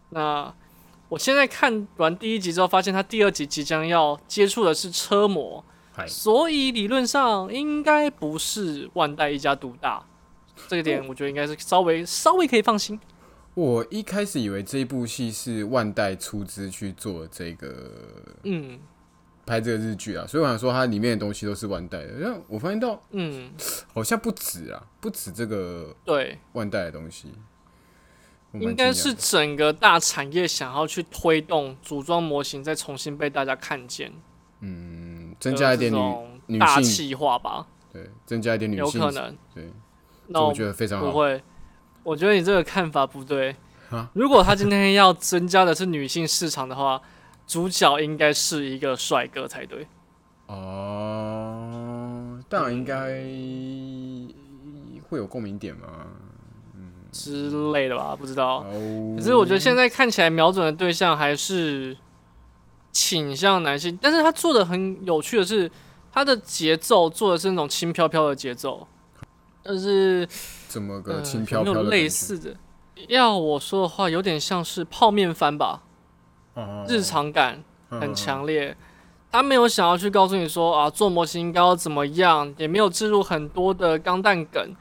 [0.09, 0.53] 那
[1.09, 5.65] 我现在看完第一集之后，发现他第二集即将要接触的是车模，
[6.09, 10.03] 所以理论上应该不是万代一家独大，
[10.69, 12.99] 这个点我觉得应该是稍微稍微可以放心。
[13.55, 17.91] 我一开始以为这一部戏是万代出资去做这个
[18.45, 18.81] 嗯，
[19.45, 22.13] 拍这个日剧啊，所以我想说它里面的东西都是万代的。
[22.15, 23.53] 因为我发现到嗯，
[23.93, 27.35] 好像不止啊，不止这个对，万代的东西，
[28.55, 34.11] 应该是整个大产业想要去推动组装模型，再重新被大家看见，
[34.61, 35.93] 嗯，增加一点
[36.47, 39.37] 女性气化吧，对，增加一点女性有可能。
[39.55, 39.71] 对，
[40.33, 41.07] 那我觉得非常好。
[41.07, 41.43] 不会，
[42.03, 43.55] 我觉得你这个看法不对
[43.91, 44.11] 啊。
[44.15, 47.01] 如果他今天要增加的是女性市场的话，
[47.47, 49.87] 主角应该是一个帅哥才对。
[50.47, 52.97] 哦，当然应该
[55.09, 55.89] 会有共鸣点嘛。
[57.13, 58.61] 之类的吧，不知道。
[58.61, 61.95] 哦，可是我觉得现在看起来瞄准的对象还是
[62.91, 65.71] 倾向男性，但是他做的很有趣的是，
[66.11, 68.89] 他的节奏做的是那种轻飘飘的节奏，
[69.63, 70.29] 但是
[70.69, 72.57] 怎么个呃轻飘没有类飘的感觉似的？
[73.09, 75.83] 要我说的话，有点像是泡面番吧，
[76.55, 78.77] 哦日常感嗯很强烈。
[79.31, 84.77] 他没有想要去告诉你说啊，做模型应该要怎么样，也没有置入很多的钢弹梗，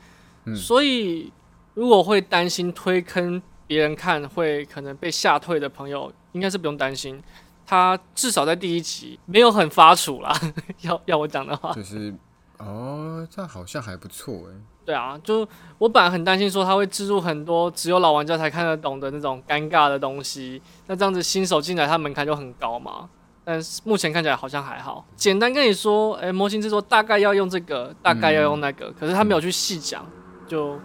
[0.46, 1.32] 嗯所以
[1.74, 7.22] 如果会担心推坑别人看会可能被吓退的朋友，应该是不用担心。
[7.65, 10.38] 他至少在第一集没有很发怵啦，
[10.82, 12.13] 要要我讲的话，就是
[12.58, 14.54] 哦，这好像还不错哎。
[14.84, 23.10] 对啊，就我本来很担心说他会置入很多只有老玩家才看得懂的那种尴尬的东西，那这样子新手进来他门槛就很高嘛。
[23.44, 30.06] 但是目前看起来好像还好，简单跟你说，诶、模型制作大概要用这个，大概要用那个，可是他没有去细讲，
[30.48, 30.80] 就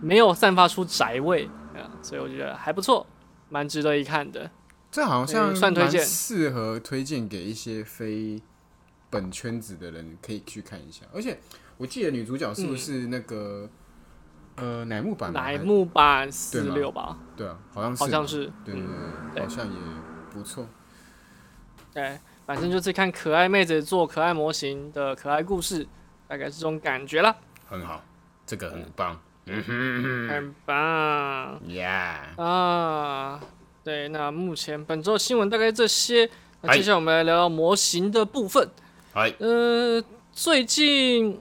[0.00, 3.06] 没有散发出宅味，啊，所以我觉得还不错，
[3.50, 4.50] 蛮值得一看的。
[4.90, 8.40] 这好像算推荐适合推荐给一些非
[9.10, 11.04] 本圈子的人可以去看一下。
[11.14, 11.38] 而且
[11.82, 13.68] 我记得女主角是不是那个、
[14.54, 18.04] 呃乃木坂乃木坂四六吧，对啊，好像是。
[18.04, 18.84] 嘛好像是，对对
[19.34, 19.78] 对好像也
[20.30, 20.64] 不错。
[21.92, 25.84] 对，反正就是看可爱妹子做可爱模型的可爱故事，
[26.28, 27.34] 大概是这种感觉啦，
[27.66, 28.04] 很好，
[28.46, 29.20] 这个很棒。
[29.46, 29.60] 嗯。
[29.64, 30.28] 哼。
[30.28, 31.60] 很棒。
[31.66, 33.40] ，Yeah，啊，
[33.82, 36.30] 对，那目前本周的新闻大概这些。
[36.60, 38.70] 那接下来我们来聊聊模型的部分。
[39.12, 40.00] 嗨，呃，
[40.32, 41.36] 最近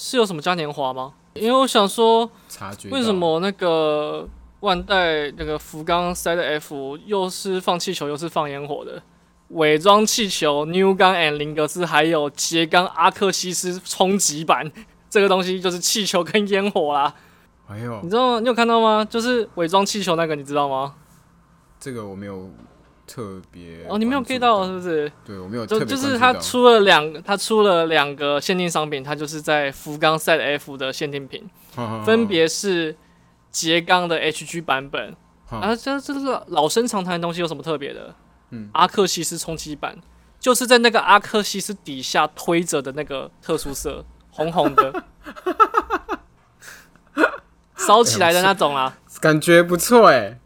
[0.00, 1.12] 是有什么嘉年华吗？
[1.34, 4.28] 因为我想说，察觉为什么那个
[4.60, 9.02] 万代那个福冈 Side F 又是放气球又是放烟火的？
[9.48, 14.70] 伪装气球 New 钢 and 林格斯还有杰刚阿克西斯冲击版，
[15.10, 17.12] 这个东西就是气球跟烟火啦。
[17.66, 18.40] 哎呦你，知道吗？
[18.40, 19.04] 你有看到吗？
[19.04, 20.94] 就是伪装气球那个，你知道吗？
[21.80, 22.48] 这个我没有
[23.08, 25.10] 特别哦，你没有 get 到是不是？
[25.24, 32.94] 对我没有就就是它关注到出了两，他出了两个限定商品，它就是在福冈 Side F 的限定品， 嗯分别是
[33.50, 35.16] 杰刚的 HG 版本，
[35.50, 38.14] 嗯啊，这这是老生常谈的东西，有什么特别的？
[38.50, 39.96] 嗯，阿克西斯冲击版
[40.38, 45.04] 就是在那个阿克西斯底下推着的那个特殊色，红红的，
[47.76, 48.96] 烧起来的那种啦。
[49.20, 50.38] 感觉不错哎，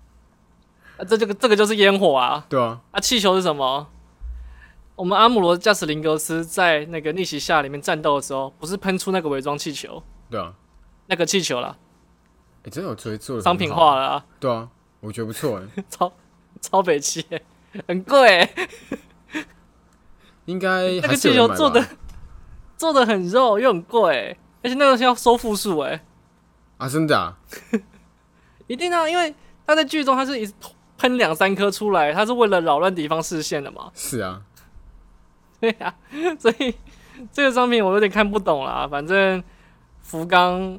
[1.03, 2.47] 啊，这这个这个就是烟火啊！
[2.49, 3.88] 对啊，啊，气球是什么？
[4.95, 10.55] 我们阿姆罗驾驶林格斯在那个逆袭下里面战斗的时候，不是喷出那个伪装气球，对啊，
[11.07, 11.77] 那个气球啦，
[12.62, 14.69] 哎，真的有做做商品，化了啊，对啊，
[15.01, 16.12] 我觉得不错哎， 超
[16.61, 17.43] 超北气欸，
[17.88, 18.69] 很贵欸、
[20.45, 21.85] 应该 那个气球做的
[22.77, 26.05] 做的很肉又很贵欸、而且那个是要收复数哎，
[26.77, 27.37] 啊，真的啊，
[28.69, 29.35] 一定啊，因为
[29.67, 30.47] 他在剧中他是一
[31.03, 34.41] 喷两三颗出来，他是为了扰乱敌方视线的嘛，是啊，
[35.61, 35.93] 对呀、
[36.38, 36.73] 所以
[37.33, 38.87] 这个商品我有点看不懂啦。
[38.88, 39.43] 反正
[40.01, 40.79] 福冈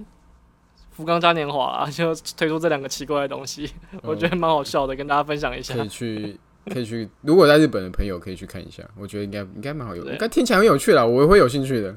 [0.92, 3.70] 福冈嘉年华啊， 就推出这两个奇怪的东西，
[4.02, 5.84] 我觉得蛮好笑的，跟大家分享一下可。
[5.84, 6.40] 以去。
[6.66, 11.94] 可以去，如果在日本的朋友可以去看一下，我觉得应该应该蛮好有，对应该听起来很有趣啦，我会有兴趣的。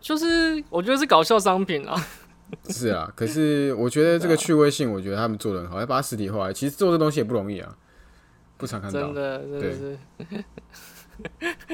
[0.00, 1.94] 就是我觉得是搞笑商品啊，
[2.68, 6.52] 是啊，可是我觉得这个趣味性，我觉得他们做的很好，要把它实体化。
[6.52, 7.74] 其实做这东西也不容易啊，
[8.56, 9.14] 不常看到真。
[9.14, 9.98] 的真的是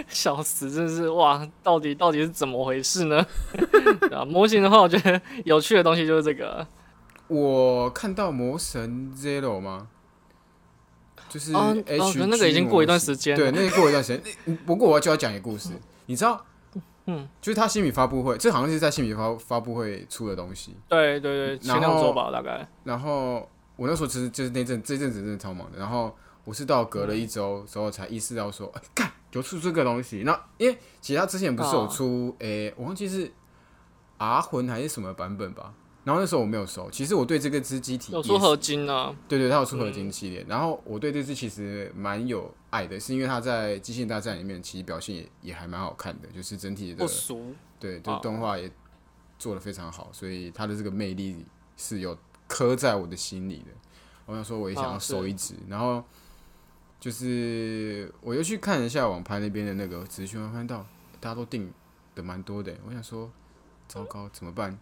[0.09, 3.27] 笑死，真的是哇，到底到底是怎么回事呢？
[4.13, 6.67] 啊，模型的话，我觉得有趣的东西就是这个。
[7.27, 9.89] 我看到魔神 Zero 吗？
[11.29, 14.57] 就是哦 H，、那个已经过一段时间了对，那个过一段时间。
[14.65, 15.71] 不过我就要讲一个故事，
[16.07, 16.43] 你知道？
[17.11, 20.77] 嗯，就是他新品发布会，这好像是在新品发发布会出的东西。
[20.89, 22.69] 对对对，前两周吧，大概。
[22.85, 30.23] 然后我那时候其实就是那阵这阵子真的超忙的，然后我是到隔了一周之后才意识到说，哎、干有出这个东西。
[30.27, 33.33] 那因为其实他之前不是有哦出，诶、我忘记是
[34.19, 35.73] R 魂还是什么版本吧。
[36.09, 40.43] 然后那时候我没有收，其实我对这个只机体有出合金呢，对对，它有出合金系列。
[40.49, 47.07] 然后我对这只其实蛮有爱的，是因为它在《机械大战》里面其实表现也也还蛮好看的，就是整体的。
[47.79, 48.71] 对，就哦动画也
[49.39, 51.45] 做的非常好，所以它的这个魅力
[51.77, 52.17] 是有
[52.47, 53.73] 刻在我的心里的。
[54.25, 56.03] 我想说，我也想要收一只，然后
[56.99, 60.87] 就是我又去看一下网拍那边的那个资讯，我看到
[61.21, 61.71] 大家都订
[62.15, 63.31] 的蛮多的，我想说，
[63.87, 64.75] 糟糕，怎么办？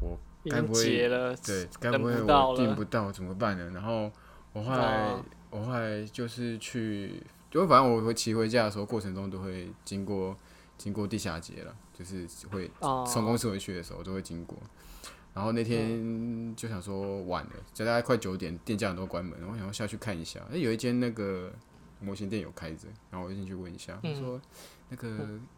[0.00, 0.18] 我
[0.50, 3.70] 该不会了，对，该不会我订不到怎么办呢？
[3.74, 4.10] 然后
[4.52, 10.36] 我后来、啊我后来就是去，就反正我会骑回家的时候，过程中都会经过
[10.76, 14.58] 经过地下街了，就是会啊，从公司回去的时候都会经过。
[15.32, 20.40] 然后那天就想说晚了，就大概快九点，店家很多关门，我想要下去看一下。
[20.52, 21.50] 哎，有一间那个
[22.00, 24.40] 模型店有开着，然后我就进去问一下，我嗯说
[24.88, 25.08] 那个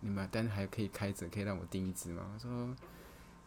[0.01, 2.25] 你们单还可以开着，可以让我订一只吗？
[2.35, 2.69] 他说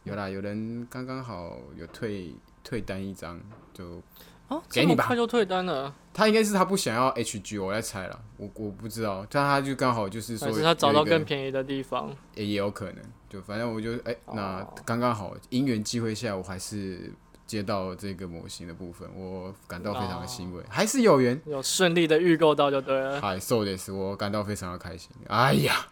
[0.04, 2.34] 有啦，有人刚刚好有退
[2.64, 3.40] 退单一张，
[3.72, 4.02] 就
[4.48, 12.14] 啊，给你吧快就退单了，他应该是他不想要 HG，我在猜了，我我不知道，但他就刚好就是说还是他找到更便宜的地方？
[12.34, 12.96] 也也有可能，
[13.28, 17.12] 就反正我就哎、那哦刚刚好因缘机会下，我还是
[17.46, 21.40] 接到这个模型的部分，我感到非常的欣哦慰，还是有缘。
[21.46, 23.20] 有顺利的预购到就对了。
[23.20, 25.10] 嗨，受的是我感到非常的开心。
[25.28, 25.86] 哎呀，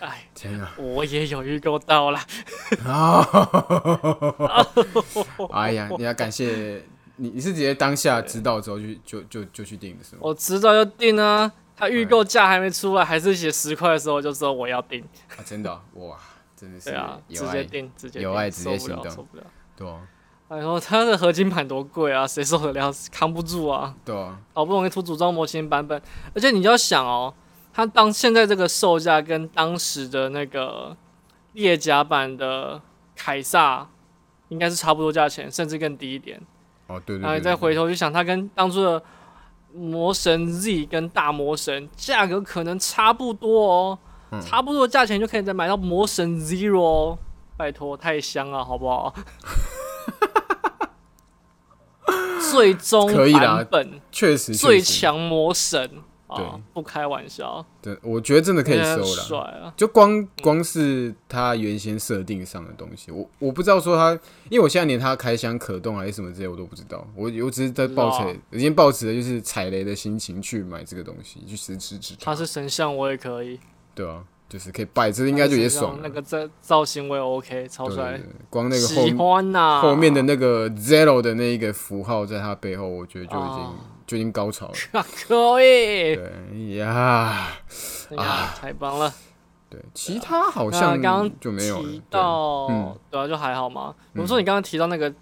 [0.00, 0.72] 哎，天啊！
[0.76, 2.20] 我也有预购到啦。
[5.52, 6.82] 哎呀，你要感谢
[7.16, 10.20] 你，你是直接当下知道之后就就就就去订的是吗？
[10.22, 15.02] 我知道就订啊，他预购价还没出来，还是写十块的时候就说我要订。
[15.36, 16.16] 啊，真的哦、哇，
[16.56, 19.44] 真的是对啊，直接订，直接订有爱直接行动受不了。
[19.76, 20.00] 对啊，
[20.48, 22.92] 哎呦，它的合金盘多贵啊，谁受得了？
[23.10, 23.94] 扛不住啊！
[24.04, 26.00] 对啊，好不容易出组装模型版本，
[26.34, 27.32] 而且你要想哦，
[27.76, 30.96] 它当现在这个售价跟当时的那个
[31.54, 32.80] 列甲版的
[33.16, 33.86] 凯撒
[34.48, 36.40] 应该是差不多价钱，甚至更低一点。
[36.86, 39.02] 哦，对对对然后你再回头去想，它跟当初的
[39.72, 43.98] 魔神 Z 跟大魔神价格可能差不多哦，
[44.30, 47.18] 嗯差不多的价钱就可以再买到魔神 Zero 哦。
[47.56, 49.12] 拜托，太香了，好不好？
[52.52, 55.90] 最终版本确实最强魔神
[56.36, 59.04] 对啊，不开玩笑，对，我觉得真的可以收了。
[59.04, 59.72] 帅啊！
[59.76, 64.12] 就光光是他原先设定上的东西，我我不知道说他，
[64.50, 73.58] 因为我现在连他开箱可动还是什么之类我都不知道，我我只是在抱持，已经抱持的就是踩雷的心情去买这个东西，去实支持他是神像，我也可以，
[73.94, 75.98] 对啊，就是可以摆着，应该就也爽。
[76.02, 78.20] 那个造造型我也 OK，超帅
[78.50, 83.74] 光那个喜后欢呐、后面的那个 zero 的那一个符号在他背后，我觉得就已经、哦
[84.06, 84.74] 就已经高潮了。
[84.92, 87.48] 啊 可以，对呀，
[88.10, 89.12] 哎呀，太棒了。
[89.70, 91.88] 对，其他好像刚刚就没有了。
[91.88, 93.94] 提到，嗯对啊，就还好嘛。
[94.12, 95.12] 嗯我说你刚刚提到那个，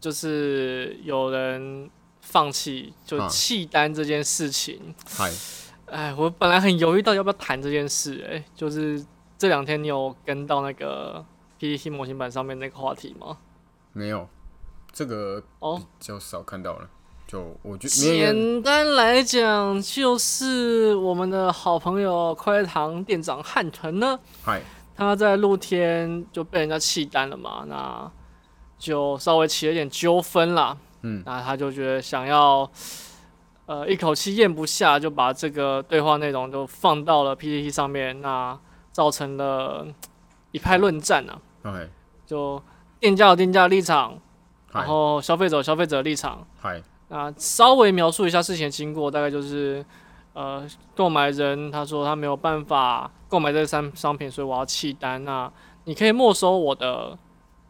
[0.00, 5.32] 就是有人放弃就啊弃单这件事情，嗨，
[5.86, 9.04] 哎，我本来很犹豫到底要不要谈这件事、哎，就是
[9.38, 11.24] 这两天你有跟到那个
[11.58, 13.38] PPT 模型版上面那个话题吗？
[13.92, 14.28] 没有
[14.92, 16.88] 这个哦比较少看到了。
[17.26, 24.62] 就我觉得简单来讲，就是我们的好朋友快乐堂店长汉腾呢，嗨，
[24.94, 28.08] 他在露天就被人家弃单了嘛，那
[28.78, 30.76] 就稍微起了点纠纷啦。
[31.02, 32.70] 嗯，那他就觉得想要
[33.66, 38.56] 呃一口气咽不下，就把这个对话内容就放到了 PPT 上面，那
[38.92, 39.94] 造成了嗯
[40.52, 41.38] 一派论战啊。
[41.64, 41.88] 嗨，
[42.24, 42.62] 就
[43.00, 44.16] 店家有店家的立场，
[44.72, 46.46] 然，后消费者有消费者的立场。
[46.60, 49.84] 嗨，那稍微描述一下事情的经过，大概就是，
[50.32, 55.24] 呃，购买人他说他没有办法购买这个商商品，所以我要弃单。
[55.24, 55.50] 那
[55.84, 57.16] 你可以没收我的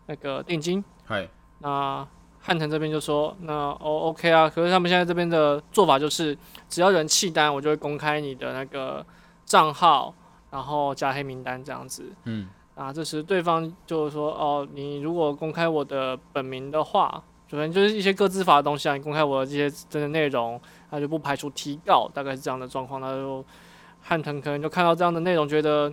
[0.06, 0.82] 那个定金。
[1.04, 2.06] 嗨，那
[2.40, 6.36] 汉腾这边就说，那哦 OK 啊，可是他们现在这边的做法就是，
[6.68, 9.04] 只要有人弃单，我就会公开你的那个
[9.44, 10.14] 账号，
[10.50, 12.10] 然后加黑名单这样子。
[12.24, 23.00] 嗯，啊，这时对方就是说，哦，你如果公开我的本名的话，可能就是一些各自法的东西啊，你公开我的这些真的内容，那就不排除提告，大概是这样的状况。
[23.00, 23.44] 那就
[24.02, 25.92] 汉腾可能就看到这样的内容，觉得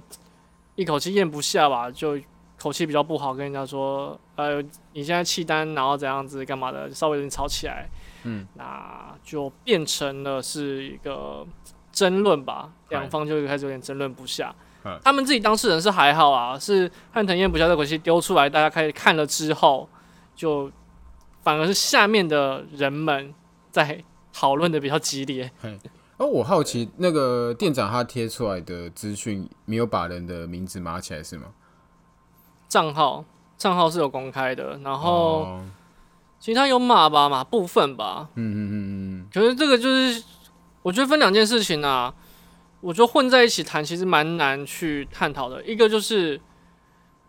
[0.75, 2.19] 一口气咽不下吧，就
[2.57, 4.61] 口气比较不好，跟人家说，呃，
[4.93, 7.89] 你现在弃单，然后怎样子干嘛的，稍微有点吵起来，
[8.23, 11.45] 嗯，那就变成了是一个
[11.91, 14.53] 争论吧，两方就开始有点争论不下。
[14.83, 14.97] 嗨。
[15.03, 19.89] 他们自己当事人是还好啊，是汉腾咽不下这口气丢出来，大家开始看了之后，
[20.35, 20.71] 就
[21.43, 23.33] 反而是下面的人们
[23.69, 25.51] 在讨论的比较激烈。
[26.17, 31.47] 哦，我好奇那个店长他贴出来的资讯没有把人的名字码起来是吗？
[32.67, 33.23] 账号
[33.57, 35.65] 账号是有公开的，然后哦
[36.39, 38.29] 其他有码吧，码部分吧。
[38.35, 38.75] 嗯嗯嗯
[39.21, 40.23] 嗯可是这个就是，
[40.81, 42.13] 我觉得分两件事情啊，
[42.81, 45.63] 我觉得混在一起谈其实蛮难去探讨的。
[45.63, 46.39] 一个就是，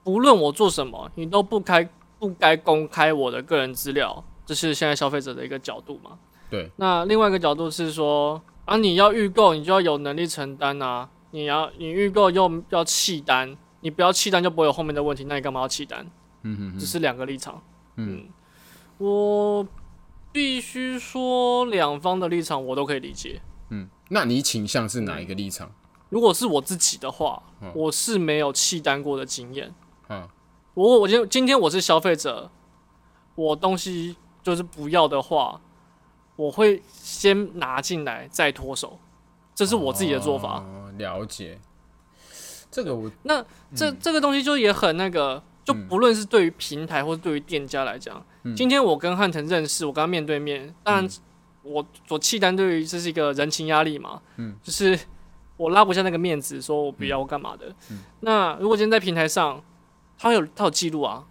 [0.02, 1.88] 不论我做什么，你都不该
[2.24, 6.12] 不该公开我的个人资料，这是现在消费者的一个角度嘛。
[6.48, 6.70] 对。
[6.76, 11.06] 那另外一个角度是说，啊，你要预购，你就要有能力承担啊。
[11.32, 16.06] 你要你预购又要弃单，你不要弃单就不会有后面的问题，那你干嘛要弃单？
[16.44, 17.62] 嗯嗯只是两个立场。
[17.96, 18.28] 嗯嗯，
[18.96, 19.68] 我
[20.32, 23.42] 必须说两方的立场我都可以理解。
[23.68, 25.70] 嗯，那你倾向是哪一个立场？
[26.08, 29.74] 如果是我自己的话，嗯我是没有弃单过的经验。
[30.74, 32.50] 嗯我我今天今天我是消费者，
[33.36, 35.60] 我东西就是不要的话，
[36.36, 38.98] 我会先拿进来再脱手，
[39.54, 40.58] 这是我自己的做法。
[40.58, 41.58] 哦了解。
[42.70, 43.44] 这个我那
[43.74, 48.20] 这、这个东西就也很那个，就不论是对于平台或者对于店家来讲，
[48.56, 51.08] 今天我跟汉腾认识，我跟他面对面，当然
[51.62, 54.98] 我所契丹对于这是一个人情压力嘛，嗯，就是
[55.56, 57.72] 我拉不下那个面子，说我不要我干嘛的。
[58.20, 59.62] 那如果今天在平台上，
[60.18, 61.24] 他有他有记录啊，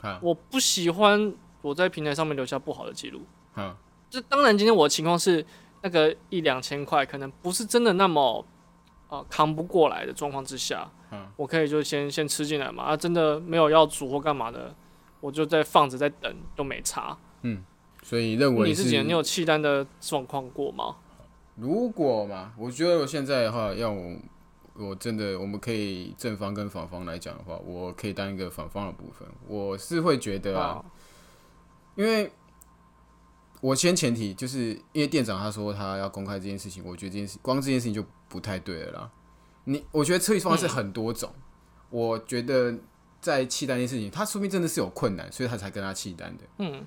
[0.00, 3.22] 啊我不喜欢我在平台上面留下不好的记录。
[3.56, 3.74] 嗯
[4.08, 5.44] 这当然，今天我的情况是
[5.82, 8.44] 那个一两千块，可能不是真的那么
[9.08, 12.82] 呃扛不过来的状况之下，嗯我可以就先先吃进来嘛。
[12.82, 14.74] 啊，真的没有要煮或干嘛的，
[15.20, 17.16] 我就在放着在等，都没差。
[17.42, 17.64] 嗯
[18.02, 20.96] 所以认为你自己你有弃单的状况过吗？
[21.56, 24.16] 如果嘛，我觉得我现在的话，要我
[24.80, 29.28] 我真的我们可以正方跟反方来讲的话，我可以当一个反方的部分。
[29.46, 30.84] 我是会觉得啊，
[31.94, 32.30] 因为
[33.60, 39.10] 我先前提就是因为店长他说他要公开这件事情，我觉得这件事光这件事情就不太对了啦。
[39.64, 41.32] 你我觉得处理方式很多种，
[41.90, 42.74] 我觉得
[43.20, 46.86] 在契丹这件事情，他说明真的是有困难，所以他才跟他契丹的，嗯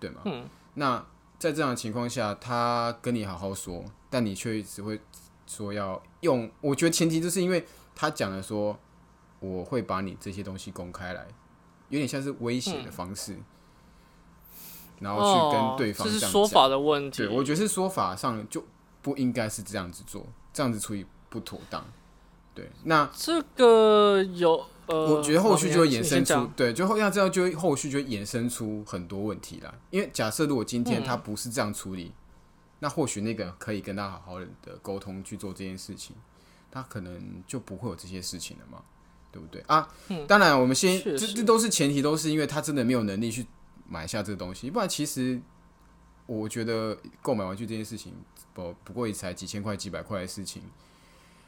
[0.00, 0.22] 对吗？
[0.24, 1.04] 嗯，那
[1.38, 4.98] 在这样的情况下，他跟你好好说，但你却只会
[5.46, 6.50] 说要用。
[6.60, 7.64] 我觉得前提就是因为
[7.94, 8.76] 他讲了说，
[9.38, 11.24] 我会把你这些东西公开来，
[11.90, 13.36] 有点像是威胁的方式，
[14.98, 17.18] 然后去跟对方哦、这是说法的问题。
[17.18, 18.64] 对，我觉得是说法上就
[19.00, 21.84] 不应该是这样子做，这样子处理不妥当。
[22.54, 29.74] 对，那这个有呃，我觉得后续就会你衍生出，对，就后要这样就会后续就会衍生出很多问题啦。
[29.90, 32.12] 因为假设如果今天他不是这样处理，
[32.84, 36.14] 那或许那个可以跟他好好的沟通去做这件事情，
[36.70, 38.82] 他可能就不会有这些事情了嘛，
[39.32, 39.88] 对不对啊？
[40.28, 43.46] 当然，我们先这这都是前提，都是因为他真的没有能力去
[43.88, 45.40] 买下这个东西，不然其实
[46.26, 48.12] 我觉得购买玩具这件事情，
[48.52, 50.60] 不不过也才几千块、几百块的事情。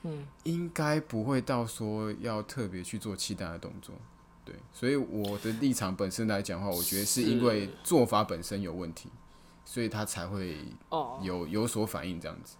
[0.05, 3.95] 嗯，应该不会到说要特别去做弃单的动作，
[4.43, 9.11] 对，所以我的立场本身来讲的话，我觉得是因为做法本身有问题，
[9.67, 10.57] 所以他才会
[10.89, 12.57] 哦，有有所反应这样子。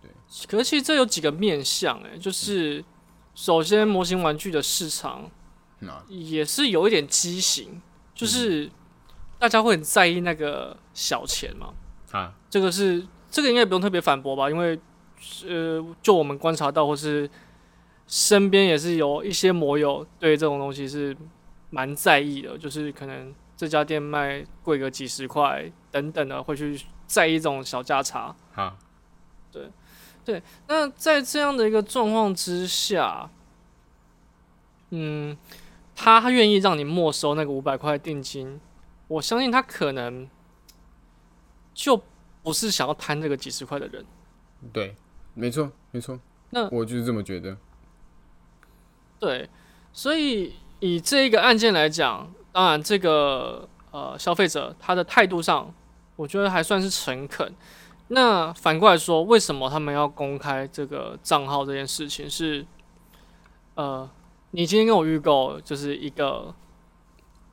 [0.00, 0.10] 对。
[0.48, 2.82] 可是其实这有几个面向，哎，就是
[3.34, 5.30] 首先模型玩具的市场
[5.80, 6.02] 那。
[6.08, 7.80] 也是有一点畸形，
[8.14, 8.68] 就是
[9.38, 11.74] 大家会很在意那个小钱嘛。
[12.10, 14.78] 啊，这个是这个应该不用特别反驳吧，因为
[15.46, 17.28] 呃，就我们观察到，或是
[18.06, 21.16] 身边也是有一些摩友对这种东西是
[21.70, 28.34] 蛮在意的，就是可能这家店卖贵个几十块等等的，会去在一种小价差。
[29.50, 29.70] 对
[30.24, 33.28] 对，那在这样的一个状况之下，
[34.90, 35.36] 嗯，
[35.94, 38.60] 他愿意让你没收那个五百块定金，
[39.08, 40.28] 我相信他可能
[41.74, 42.00] 就
[42.42, 44.04] 不是想要贪这个几十块的人。
[44.72, 44.94] 对，
[45.34, 46.18] 没错，没错。
[46.50, 47.56] 那我就是这么觉得。
[49.18, 49.48] 对，
[49.92, 55.72] 所以以这一个案件来讲，当然这个呃消费者他的态度上，
[56.16, 57.52] 我觉得还算是诚恳。
[58.08, 62.66] 那反过来说，为什么他们要公开这个账号这件事情是，
[63.74, 64.08] 呃，
[64.50, 66.54] 你今天跟我预购就是一个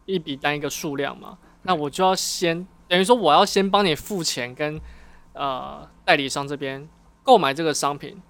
[0.06, 4.82] 一笔单一个数量嘛，那我就要先等于说我要先帮你付钱跟
[5.32, 6.90] 呃代理商这边
[7.24, 8.22] 购买这个商品。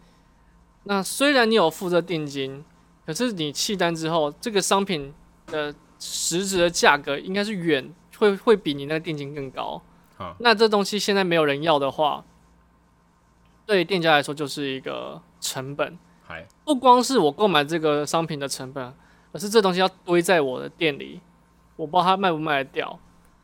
[0.83, 2.63] 那虽然你有付这定金，
[3.07, 5.11] 可是你弃单之后，这个商品
[5.47, 9.81] 的实质的价格应该是远会会比你那个定金更高。
[10.17, 12.23] 好，那这东西现在没有人要的话，
[13.65, 15.97] 对店家来说就是一个成本。
[16.23, 18.93] 还不光是我购买这个商品的成本，
[19.31, 21.19] 而是这东西要堆在我的店里，
[21.75, 22.99] 我不知道它卖不卖得掉，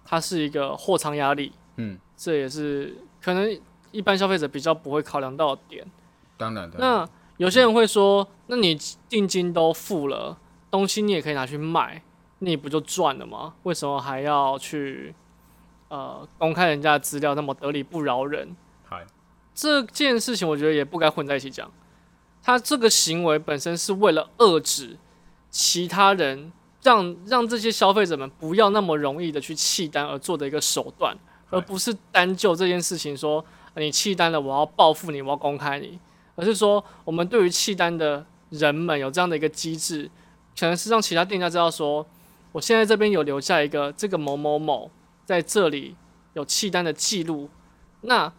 [0.06, 1.51] 它是一个货仓压力。
[1.78, 3.60] 嗯，这也是可能
[3.91, 5.86] 一般消费者比较不会考量到的点。
[6.38, 6.78] 当然的。
[6.78, 8.78] 那有些人会说，那你
[9.10, 10.38] 定金都付了，
[10.70, 12.03] 东西你也可以拿去卖，
[12.40, 13.54] 你不就赚了吗？
[13.64, 15.16] 为什么还要去
[15.88, 18.56] 呃公开人家的资料，那么得理不饶人？
[18.84, 19.06] 嗨，
[19.54, 21.72] 这件事情我觉得也不该混在一起讲。
[22.44, 24.98] 他这个行为本身是为了遏制
[25.50, 26.52] 其他人，
[26.84, 31.18] 让让这些消费者们不要那么容易的去弃单而做的一个手段，
[31.50, 33.44] 而不是单就这件事情说
[33.76, 36.00] 你弃单了，我要报复你，我要公开你，
[36.36, 40.12] 而是说我们对于弃单的人们有这样的一个机制，
[40.60, 42.06] 可能是让其他店家知道说，
[42.56, 44.89] 我现在这边有留下一个这个某某某
[45.26, 45.93] 在这里
[46.36, 47.49] 有弃单的记录，
[48.01, 48.32] 那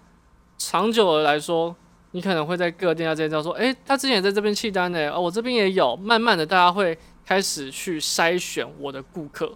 [0.56, 1.76] 长久而来说。
[2.12, 5.94] 你可能会在各个店家之间知道说，诶，他之前也在这边弃单呢，哦，我这边也有。
[5.96, 9.52] 慢慢的，大家会开始去筛选我的顾客。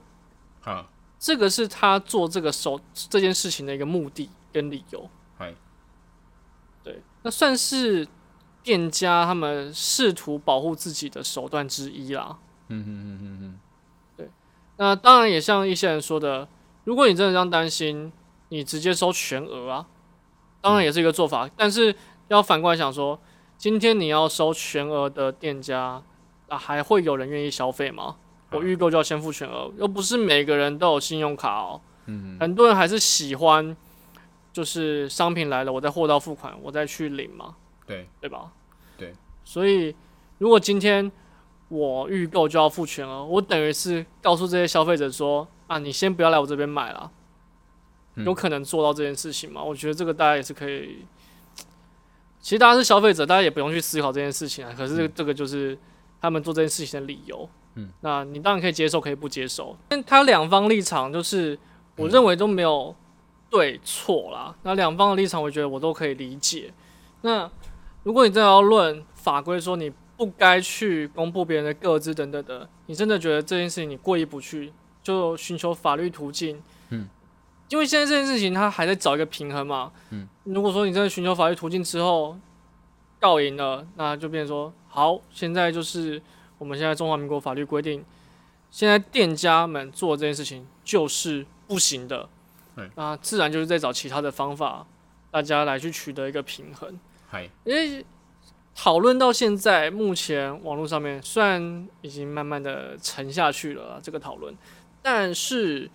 [0.60, 0.86] 好，
[1.18, 5.08] 这个是他做这个手这件事情的一个目的跟理由。
[5.38, 5.54] 嗨，
[6.84, 8.06] 对，那算是
[8.62, 12.36] 店家他们试图保护自己的手段之一啦。
[12.68, 13.69] 嗯嗯嗯嗯嗯，对。
[14.80, 16.48] 那当然也像一些人说的，
[16.84, 18.10] 如果你真的这样担心，
[18.48, 19.86] 你直接收全额啊，
[20.62, 21.94] 当然也是一个做法，但是。
[22.30, 23.18] 要反过来想说，
[23.58, 26.00] 今天你要收全额的店家，
[26.46, 28.14] 啊，还会有人愿意消费吗？
[28.52, 31.80] 我预购就要先付全额，又不是每个人都有信用卡哦。
[32.06, 33.76] 嗯很多人还是喜欢，
[34.52, 37.56] 就是商品来了，我再货到付款，我再去领嘛。
[37.84, 38.52] 对，对吧？
[38.96, 39.12] 对。
[39.42, 39.92] 所以，
[40.38, 41.10] 如果今天
[41.70, 47.10] 我预购就要付全额，我等于是告诉这些消费者说，啊，你先不要来我这边买了。
[48.16, 49.62] 有可能做到这件事情吗？
[49.62, 51.06] 我觉得这个大家也是可以。
[52.40, 54.74] 其实大家是消费者，大家也不用去思考这件事情啊。
[54.76, 55.78] 可是这个就是
[56.20, 57.48] 他们做这件事情的理由。
[57.76, 59.76] 嗯，那你当然可以接受，可以不接受。
[59.88, 61.56] 但他两方立场就是，
[61.96, 62.94] 我认为都没有
[63.48, 64.54] 对错啦。
[64.64, 66.74] 那两方的立场，我觉得我都可以理解。
[67.22, 67.48] 那
[68.02, 74.70] 如果你真的要论法规，说你不该去公布别人的个资等等的，你真的觉得这件事情你过意不去，
[75.02, 76.62] 就寻求法律途径。
[76.90, 77.08] 嗯。
[77.70, 79.90] 因为现在这件事情，他还在找一个平衡嘛。
[80.10, 82.36] 嗯，如果说你真的寻求法律途径之后
[83.18, 86.20] 告赢了，那就变成说，好，现在就是
[86.58, 88.04] 我们现在中华民国法律规定，
[88.70, 92.28] 现在店家们做这件事情就是不行的。
[92.94, 94.86] 那自然就是在找其他的方法，
[95.30, 96.98] 大家来去取得一个平衡。
[97.64, 98.04] 因为
[98.82, 104.56] 讨论到现在，目前网络上面虽然已经慢慢的沉下去了这个讨论，
[105.02, 105.90] 但是。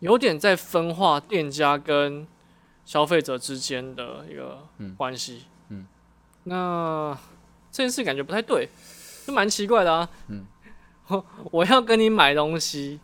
[0.00, 2.28] 有点在分化店家跟
[2.84, 4.58] 消费者之间的一个
[4.94, 5.86] 关系，嗯，
[6.44, 7.16] 那
[7.72, 8.68] 这件事感觉不太对，
[9.26, 10.44] 就蛮奇怪的啊，嗯，
[11.08, 13.00] 我 我要跟你买东西，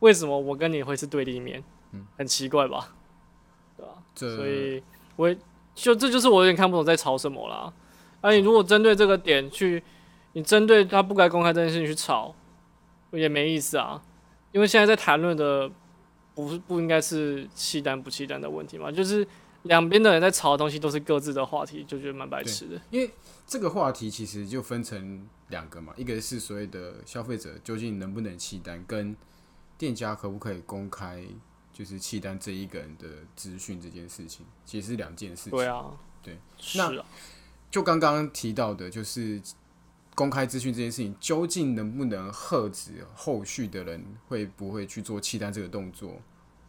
[0.00, 1.64] 为什么我跟你会是对立面？
[1.92, 2.92] 嗯，很奇怪吧？
[3.78, 3.94] 对吧？
[4.36, 4.82] 所以
[5.16, 5.34] 我
[5.74, 7.72] 就这就是我有点看不懂在吵什么啦。
[8.24, 9.82] 啊，你如果针对这个点去，
[10.32, 12.34] 你针对他不该公开这件事情去吵，
[13.12, 14.02] 也没意思啊，
[14.52, 15.70] 因为现在在谈论的。
[16.36, 18.90] 不是不应该是弃单不弃单的问题嘛？
[18.90, 19.24] 就是
[19.62, 22.80] 两边的人在吵的东西都是各自的话题，就觉得蛮白痴的。
[22.90, 23.08] 因为
[23.46, 29.14] 这个话题其实就分成两个嘛，一个是所谓的消费者究竟能不能弃单，跟
[29.78, 31.24] 店家可不可以公开
[31.72, 33.06] 就是弃单这一个人的
[33.36, 35.52] 资讯这件事情，其实是两件事情。
[35.52, 37.06] 对啊，对，是啊。
[37.74, 39.40] 就刚刚提到的，就是。
[40.16, 46.22] 公开资讯这件事情究竟能不能遏止后续的人会不会去做弃单这个动作？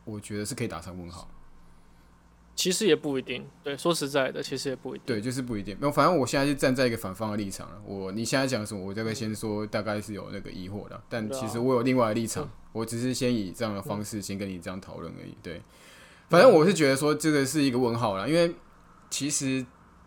[0.04, 1.30] 我觉得是可以打上问号。
[2.56, 5.06] 其实也不一定，对，说实在的，其实也不一定。
[5.06, 5.78] 对，就是不一定。
[5.80, 7.80] 没有，反正我现在是站在一个反方的立场了。
[7.86, 11.00] 我你现在讲什么，我大概先说，大概是有那个疑惑的。
[11.08, 15.38] 但其实我有另外的立场，我只是先以这样的方式先跟你这样讨论而已。
[15.44, 15.62] 对，
[16.32, 18.56] 反正我是觉得说这个是一个问号了，因为
[19.12, 19.64] 其实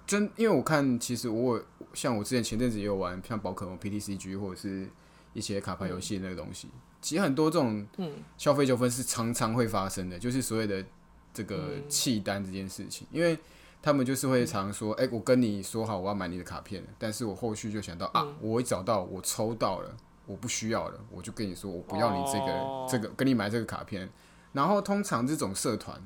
[0.08, 1.62] 真，因为我看其实我。
[1.94, 4.86] 像我之前前阵子也有玩像宝可梦 PTCG 或者是
[5.32, 6.68] 一些卡牌游戏那个东西，
[7.00, 7.84] 其实很多这种
[8.36, 10.84] 消费纠纷是常常会发生的，就是所谓的
[11.32, 13.36] 这个弃单这件事情，因为
[13.82, 19.96] 他们就是会常说，哎，我跟你说好我要买你的卡片，但是我后续就想到啊，我找到我抽到了，
[20.26, 24.08] 我不需要了，我就跟你说我不要你这个这个跟你买这个卡片，
[24.52, 26.00] 然后通常这种社团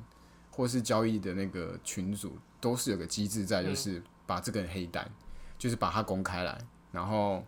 [0.52, 5.10] 或是交易的那个群组都是有个机制在，就是把这个人黑单。
[5.58, 6.58] 就是把它公开来，
[6.90, 7.40] 然后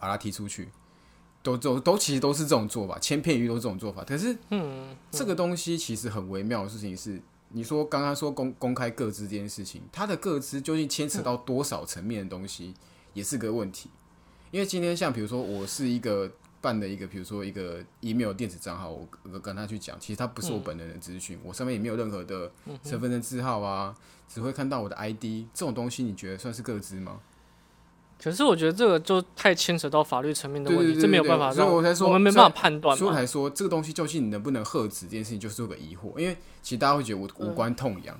[0.00, 0.68] 把它踢出去，
[1.44, 4.02] 都都都其实都是这种做法，千篇一律都是这种做法。
[4.02, 12.74] 可是，嗯，这个东西其实很微妙的事情是，你说刚刚说公公开各自这件事情，它的各自究竟牵扯到多少层面的东西，
[13.12, 13.88] 也是个问题。
[14.50, 16.28] 因为今天像比如说，我是一个
[16.64, 22.50] 办的一个，比如说一个 email 电子账号，我跟他去讲，其实他不是我本人的资讯，我上面也没有任何的
[22.82, 23.94] 身份证字号啊。
[24.26, 27.20] 只会看到我的 ID 这种东西，你觉得算是个资吗？
[28.18, 32.98] 可是我觉得这个就太牵扯到法律层面的问题，这没有办法所以我才说我们没办法判断嘛。
[32.98, 38.18] 所以我才说这个东西究竟能不能喝止这件事情，就是有个疑惑，因为其实大家会觉得我无关痛痒，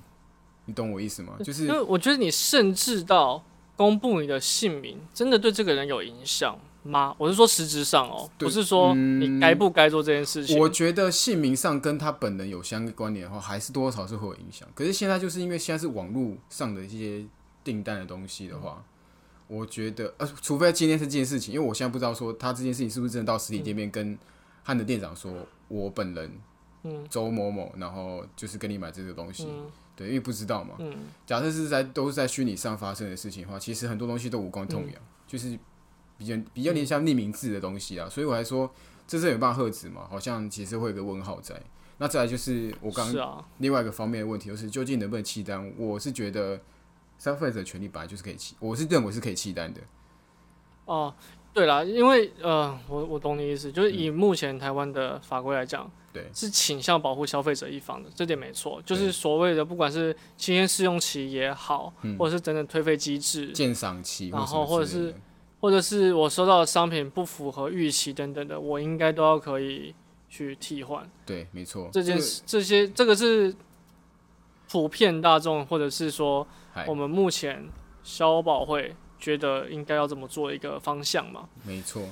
[0.66, 1.36] 你懂我意思吗？
[1.42, 3.42] 就是因为我觉得你甚至到
[3.74, 7.14] 公布你的姓名，真的对这个人有影响吗？
[7.18, 10.58] 我是说实质上哦，不是说嗯你该不该做这件事情。
[10.58, 14.68] 我觉得姓名上跟他本人有相关联的话，还是多多少少是会有影响。
[14.74, 17.24] 可是现在就是因为现在是网络上的一些
[17.64, 18.84] 订单的东西的话，
[19.46, 24.16] 我觉得呃，除非今天是这件事情，因为我现在不知道说他这件事情是不是真的到实体店面跟
[24.62, 25.32] 汉的店长说，
[25.68, 26.30] 我本人
[26.82, 29.66] 嗯周某某，然后就是跟你买这个东西，嗯
[29.96, 30.74] 对，因为不知道嘛。
[30.78, 30.92] 嗯
[31.26, 35.58] 假设是在都是在虚拟上发生的事情的话，其实很多东西都无关痛嗯痒，就是
[36.24, 38.08] 比较比较有点像匿名字的东西啊。
[38.08, 38.70] 所以我还说
[39.06, 40.06] 这是有办法遏制嘛？
[40.08, 41.60] 好像其实会有个问号在。
[41.98, 45.72] 那再来就是我刚另外一个方面的问题，就是究竟能不能弃单？
[45.76, 46.58] 我是觉得
[47.18, 49.80] 消费者权利本来就是可以弃，我是认为是可以弃单的。
[50.86, 51.14] 哦，
[51.52, 58.82] 对啦，因为呃，我我懂你意思，就是以目前台湾的法规来讲，嗯对是倾向保护消费者一方的，这点没错。
[58.84, 65.14] 就是所谓的不管是期间试用期也好，嗯或者是等等退费机制，鉴赏期然后或者是
[65.64, 69.94] 或者是我收到的商品不符合预期等等的，我应该都要可以
[70.28, 71.10] 去替换。
[71.24, 73.56] 对，没错，这件事，这些这个是
[74.70, 76.46] 普遍大众，或者是说
[76.86, 77.66] 我们目前
[78.02, 81.48] 消保会觉得应该要怎么做一个方向嘛。
[81.64, 82.02] 没错，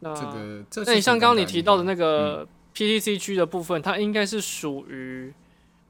[0.00, 5.32] 那这个这那你像刚刚你提到的那那个 PTC 区的部分，它应该是属于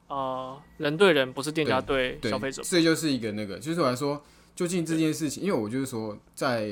[0.07, 2.61] 啊人对人，不是店家对对消费者。
[2.63, 4.23] 这就是一个那个，就是我来说，
[4.59, 6.65] 究竟这件事情，因为我就是说，在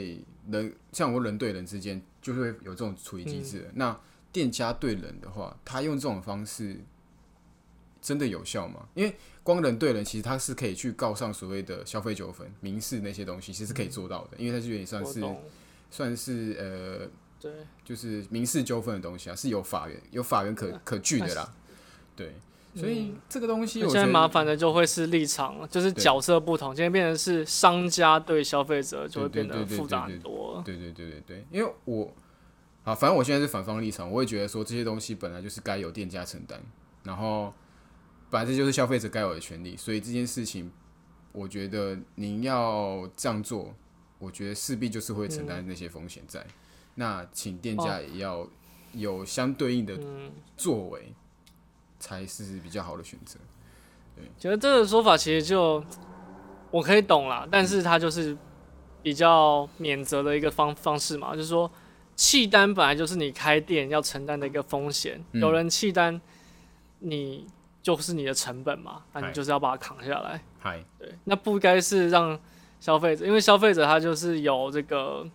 [0.51, 3.59] 人像我人对人之间，就会有这种处理机制。
[3.59, 3.99] 嗯那
[4.33, 6.81] 店家对人的话，他用这种方式
[8.01, 8.89] 真的有效吗？
[8.93, 15.23] 因为光人对人，其实他是可以去告上所谓的消费纠纷、民事那些东西，其实是可以做到的，因为它是有点算是，
[15.89, 17.09] 算是呃，
[17.39, 17.53] 对，
[17.85, 21.53] 就是民事纠纷的东西啊，是有法院有法院可可据的啦。
[22.17, 22.35] 对，
[22.75, 30.61] 所以这个东西我现在麻烦的就会是立场，就是角色不同，今天变成是商家对消费者，就会变得复杂很多。
[30.65, 32.13] 对对对对对，因为我
[32.83, 36.61] 啊，反正我现在是反方立场，我会觉得说这些东西本来就是该由店家承担，
[37.03, 37.53] 然后
[38.29, 40.71] 本来这就是消费者该有的权利，所以这件事情，
[41.31, 43.73] 我觉得您要这样做，
[44.19, 46.45] 我觉得势必就是会承担那些风险在。
[46.95, 48.47] 那请店家也要
[48.93, 51.13] 有相对应的嗯，作为，
[51.99, 53.39] 才是比较好的选择。
[54.15, 55.83] 对觉得这个说法其实就
[56.71, 58.35] 我可以懂啦，但是它就是
[59.03, 61.71] 比较免责的一个方方式嘛，就是说
[62.15, 66.19] 弃单本来就是你开店要承担的一个风险，嗯有人弃单，
[66.99, 67.45] 你
[67.81, 70.43] 就是你的成本嘛，那你就是要把它扛下来。
[70.59, 72.37] 嗨，对，那不该是让
[72.79, 75.25] 消费者，因为消费者他就是有这个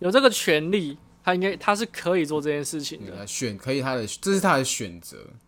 [0.00, 3.16] 有这个权利，他应该他是可以做这件事情的。
[3.16, 5.45] 他选可以他的，这是他的选择，对，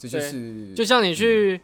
[0.00, 1.60] 这就对是就像你去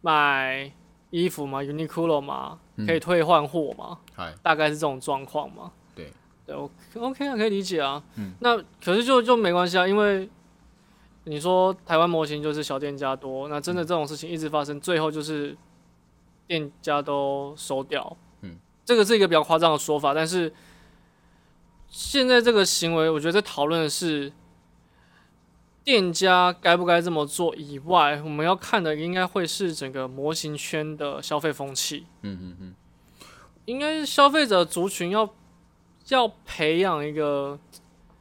[0.00, 0.68] 买
[1.10, 5.70] 衣服嘛，Uniqlo 嘛，可以退换货嘛，嗨，大概是这种状况嘛。
[5.94, 6.12] 对，
[6.44, 8.02] 对我 OK 啊，可以理解啊。
[8.16, 10.28] 嗯那可是就就没关系啊，因为
[11.24, 15.56] 你说台湾模型就是小店家多，那真的这种事情一直发生，最后就是
[16.48, 18.16] 店家都收掉。
[18.40, 20.52] 嗯，这个是一个比较夸张的说法，但是
[21.88, 24.32] 现在这个行为，我觉得在讨论的是
[25.86, 32.06] 店家该不该这么做以外，我们要看的应该会是整个模型圈的消费风气。
[32.22, 32.74] 嗯嗯嗯，
[33.66, 35.32] 应该是消费者族群要
[36.08, 37.56] 要培养一个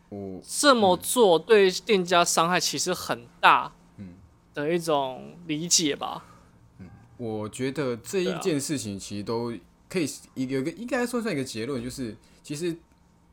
[0.10, 4.14] 我这么做对店家伤害其实很大嗯
[4.54, 6.24] 的一种理解吧。
[6.78, 6.88] 嗯
[7.18, 9.52] 我觉得这一件事情其实都
[9.90, 12.78] 可以一有一个应该说算一个结论，就是其实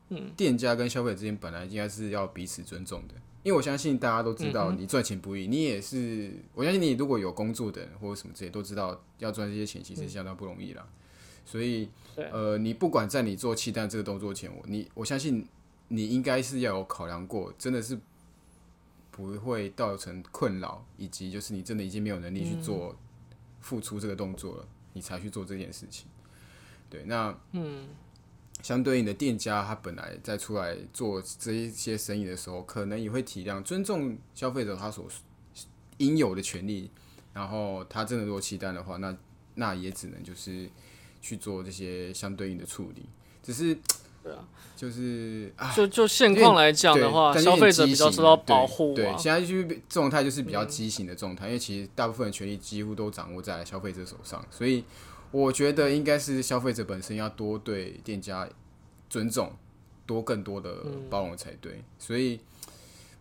[0.09, 3.13] 嗯店家跟消费者之间本来应该是要彼此尊重的，
[3.43, 10.87] 因为我相信大家都知道，嗯你赚钱不易，你也是我相信你如果有工作的人或者什么这些都知道，要赚这些钱其实相当不容易啦。
[11.45, 15.45] 所以呃，你不管在你做气弹这个动作前，我你我相信
[15.89, 17.99] 你应该是要有考量过，真的是
[19.11, 22.95] 不会造成困扰，以及就是你真的已经没有能力去做
[23.59, 26.07] 付出这个动作了，你才去做这件事情。
[26.89, 27.87] 对，那嗯，
[28.61, 35.07] 相对应的店家，他本来在出来做这一些生意的时候，可能也会体谅、尊重消费者他所
[35.97, 36.89] 应有的权利。
[37.33, 39.17] 然后他真的如果弃单的话，那
[39.55, 40.69] 那也只能就是
[41.19, 43.03] 去做这些相对应的处理。
[43.41, 43.75] 只是，
[44.21, 44.47] 对啊，
[44.77, 48.95] 就是啊，就就现况来讲的话，消费者比较受到保护啊。
[48.95, 54.83] 对现在就是状态就是比较畸形的状态，因为其实大部分的权利几乎都掌握在消费者手上，所以
[55.33, 58.47] 我觉得应该是消费者本身要多对店家
[59.09, 59.51] 尊重，
[60.05, 60.75] 多更多的
[61.09, 61.83] 包容才对。
[61.97, 62.39] 所以，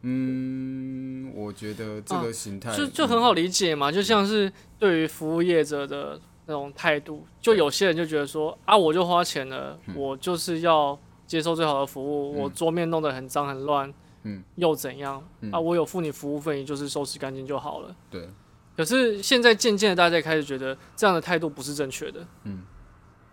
[0.02, 13.90] 嗯，我觉得这个形态、就就很好理解嘛，就像是对于服务业者的那种态度，就有些人就觉得说啊，我就花钱了，我就是要接受最好的服务，我桌面弄得很脏很乱，
[14.24, 15.58] 嗯，又怎样啊？
[15.58, 17.96] 我有付你服务费，你就是收拾干净就好了。
[18.10, 18.28] 对。
[18.76, 22.26] 可是现在渐渐的，大家开始觉得这样的态度不是正确的。
[22.44, 22.64] 嗯，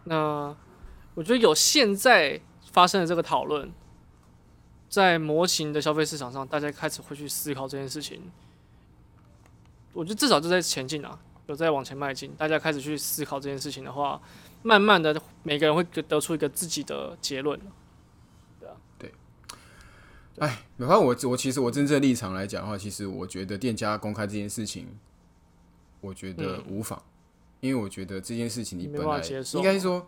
[0.03, 0.55] 那
[1.13, 2.39] 我觉得有现在
[2.71, 3.71] 发生的这个讨论，
[4.89, 8.21] 在模型的消费市场上，大家开始会去思考这件事情。
[9.93, 11.17] 我觉得至少就在前进啊，
[11.47, 12.33] 有在往前迈进。
[12.35, 14.21] 大家开始去思考这件事情的话，
[14.61, 17.59] 慢慢的每个人会得出一个自己的结论。
[18.59, 19.11] 对啊，对。
[20.37, 24.87] 哎，哪怕我我其实我真正立场来讲的话，其实我觉得店家公开这件事情。
[26.01, 27.01] 我觉得无妨，
[27.59, 29.21] 因为我觉得这件事情你本来
[29.53, 30.07] 应该说，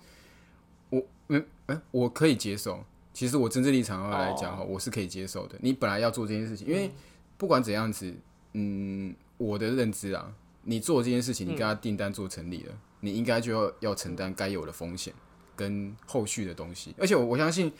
[0.89, 2.83] 我嗯嗯，我可以接受。
[3.13, 5.57] 其实我真正立场上来讲哈，我是可以接受的。
[5.59, 6.89] 你本来要做这件事情，因为
[7.37, 8.13] 不管怎样子，
[8.53, 10.33] 嗯，我的认知啊，
[10.63, 15.13] 你做这件事情，你跟他订单做成立了，你应该就要要承担该有的风险
[15.55, 16.95] 跟后续的东西。
[16.97, 17.71] 而且我我相信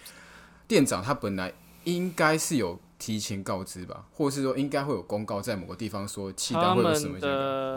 [0.68, 1.54] 店长他本来
[1.86, 2.80] 应该是有。
[3.02, 7.18] 提前告知吧，或者是说应该会有公告在某个地方说契单会有什么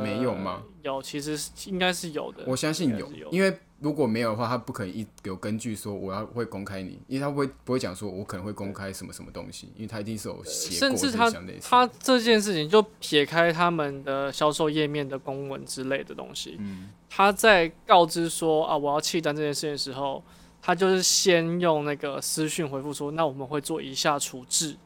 [0.03, 0.63] 没有吗？
[0.83, 2.45] 有，其实应该是有的。
[2.47, 11.31] 我相信有，因为如果没有的话，他不可能一有根据说我要会公开你，因为他不会不会讲说我可能会公开什么什么东西，因为他一定是有写甚至他
[11.63, 20.23] 他这件事情就撇开他们的销售页面的公文之类的东西，嗯，他在告知说啊我要契单这件事情的时候，
[20.61, 24.77] 他就是先用那个私讯回复说，那我们会做以下处置。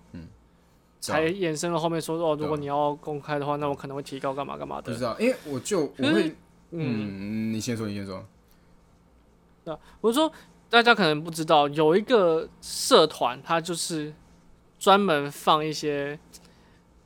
[1.01, 4.93] 才衍生了后面说哦，如果你要公开的话，那我可能会提高干嘛干嘛的。
[4.93, 6.35] 不知道，因为我就我会，
[6.71, 8.25] 嗯，你先说，你先说。
[9.65, 10.31] 那我说
[10.69, 14.13] 大家可能不知道，有一个社团，它就是
[14.79, 16.19] 专门放一些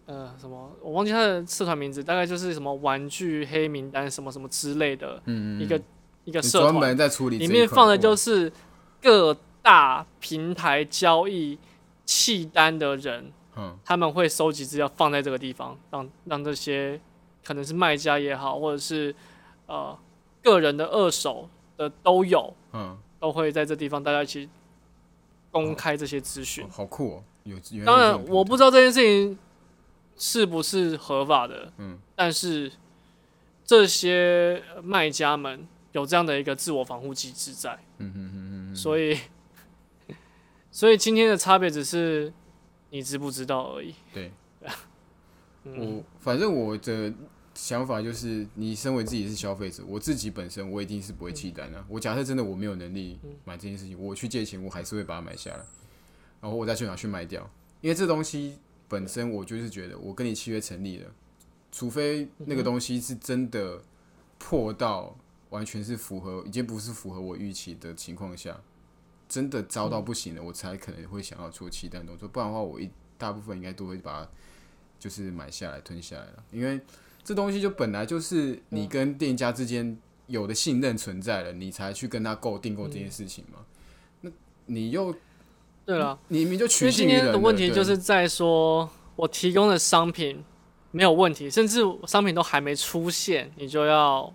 [0.07, 5.81] 呃什么，我忘记它的社团名字，大概就是什么玩具黑名单什么什么之类的，嗯一个
[6.25, 8.51] 一个社团，专门在处理，里面放的就是
[9.03, 11.59] 各大平台交易
[12.07, 13.31] 契单的人。
[13.55, 16.99] 嗯，他们会收集资料放在这个地方，让让这些
[17.45, 19.15] 可能是卖家也好，或者是
[19.67, 19.99] 呃
[20.43, 24.49] 个人的二手的都有，嗯，都会在这地方大家一起
[25.51, 26.67] 公开这些资讯。
[26.71, 27.25] 好酷哦！
[27.45, 29.39] 有当然我不知道这件事情
[30.17, 32.73] 是不是合法的，嗯，但是
[33.67, 39.19] 这些卖家们有这样的一个自我防护机制在，嗯嗯嗯嗯，所以
[40.73, 42.33] 所以今天的差别只是。
[42.93, 43.95] 你知不知道而已。
[44.13, 44.31] 对，
[45.65, 47.11] 我反正我的
[47.55, 51.83] 想法就是，你身为自己是消费者，我自己本身我一定是不会弃单的。
[51.89, 55.65] 我假设真的我没有能力买这件事情，我去借钱，我还是会把它买下来，
[56.43, 57.49] 然后我再去拿去卖掉。
[57.81, 61.11] 因为这东西本身，我就是觉得我跟你契约成立了，
[61.73, 63.83] 除非那个东西是真的
[64.39, 65.17] 破到
[65.49, 68.61] 完全是符合，已经不是符合我预期的情况下。
[69.33, 74.29] 真的糟到不行了，我才可能会想要做期单动作，不然的话，我一大部分应该都会把它
[74.99, 76.45] 就是买下来吞下来了。
[76.51, 76.79] 因为
[77.25, 83.61] 这东西就本来就是你跟店家之间有的信任存在了，你才去跟他购订购这件事情嘛。
[84.21, 84.31] 那
[84.67, 85.17] 你又
[85.87, 90.45] 对了，你明明就取信于人的问题就是在说我提供的商品
[90.91, 94.31] 没有问题，甚至商品都还没出现，你就要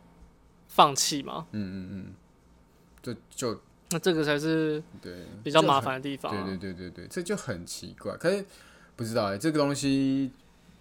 [0.67, 1.45] 放弃吗？
[1.51, 2.13] 嗯嗯嗯，
[3.03, 3.61] 就就。
[3.89, 6.29] 那这个才是对比较麻烦的地方。
[6.45, 8.17] 对对对对对，这就很奇怪。
[8.17, 8.43] 可是
[8.97, 10.29] 不知道哎，这个东西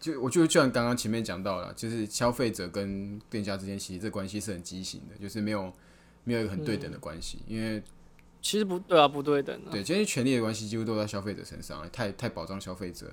[0.01, 5.73] 就我觉得，就像刚刚前面讲到了，就是消费者跟店家之间其实这关系是很畸形的，就是没有
[6.25, 7.39] 没有一个很对等的关系。
[7.47, 7.81] 因为
[8.43, 9.57] 其实不对啊，不对等。
[9.71, 13.07] 对，其实权利的关系几乎都在消费者身上，太太保障消费者。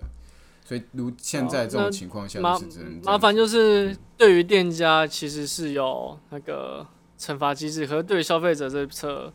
[0.65, 2.59] 所以如现在这种情况下，麻
[3.03, 6.87] 麻烦就是对于店家其实是有那个
[7.19, 9.31] 惩罚机制，和对于消费者这侧。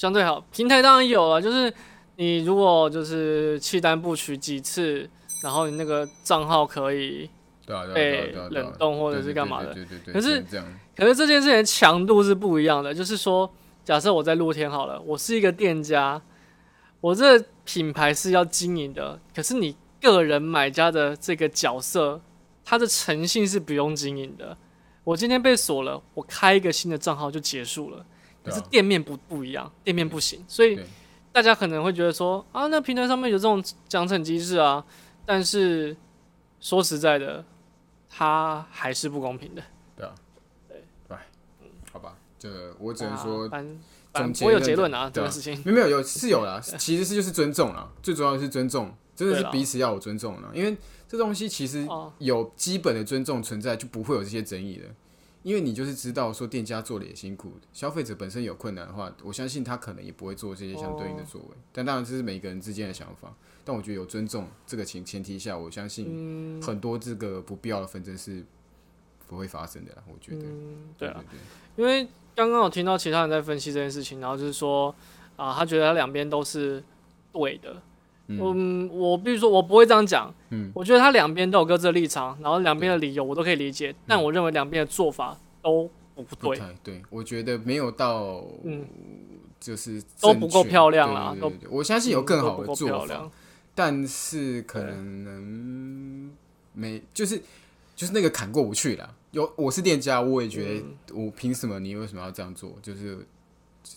[0.00, 1.70] 相对好，平台当然有了，就是
[2.16, 5.06] 你如果就是弃单不取几次，
[5.42, 7.28] 然后你那个账号可以
[7.92, 9.74] 被冷冻或者是干嘛的。
[9.74, 10.14] 对对对。
[10.14, 10.42] 可是，
[10.96, 12.94] 可是这件事情强度是不一样的。
[12.94, 13.52] 就是说，
[13.84, 16.22] 假设我在露天好了，我是一个店家，
[17.02, 22.18] 我这品牌是要经营的，可是你个人买家的这个角色，
[22.64, 24.56] 他的诚信是不用经营的。
[25.04, 28.06] 我今天被锁了，我开一个新的账号就结束了。
[28.42, 30.78] 可是店面不不一样，店面不行，所以
[31.32, 34.84] 大家可能会觉得说啊，那平台上面有这种奖惩机制啊，
[35.24, 35.96] 但是
[36.60, 37.44] 说实在的，
[38.08, 39.62] 它还是不公平的。
[39.96, 40.14] 对啊，
[40.68, 41.16] 对，对，
[41.60, 42.16] 嗯，好吧。
[42.38, 43.80] 这我只能说啊，反
[44.12, 45.54] 反总正不会有结结论啊，这个事情。
[45.64, 50.74] 没有没有有是有啦， 其实是就是尊重啦，最主要的是尊重，真的是彼此要有尊重啦，因为
[51.06, 54.84] 这东西其实哦有基本的尊重存在，就不会有这些争议的。
[55.42, 61.48] 因为你就是知道说店家做的也辛苦，消费者本身有困难的话，我相信他可能也不会做这些相对应的作为。
[61.72, 63.34] 但当然这是每个人之间的想法，
[63.64, 68.44] 但我觉得有尊重这个前前提下，我相信嗯很多这个不必要的纷争是
[69.26, 70.02] 不会发生的啦。
[70.06, 74.94] 我觉得，嗯，对啊，对因为刚刚我听到其他人在分析这件事情，然后就是说
[75.36, 76.82] 啊，他觉得他两边都是
[77.32, 77.80] 对的。
[78.38, 88.86] 嗯，我比如说我不会这样讲，嗯，我觉得他两边都有各自的立场，然后两边的理由我都可以理解，但我认为两边的做法都不不对，太对，我觉得没有到，嗯
[89.58, 93.30] 就是都不够漂亮啦都对对我相信有更好的做法。
[93.74, 96.30] 但是可能
[96.72, 97.40] 没，就是
[97.94, 99.14] 就是那个坎过不去了。
[99.30, 102.76] 有我是店家，我也觉得嗯我凭什么你为什么要这样做？
[102.82, 103.24] 就是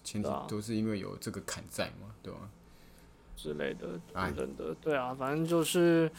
[0.03, 2.39] 前提都是因为有这个坎在嘛，对吧？
[3.36, 6.09] 之类的哎等等的，对啊，反正就是，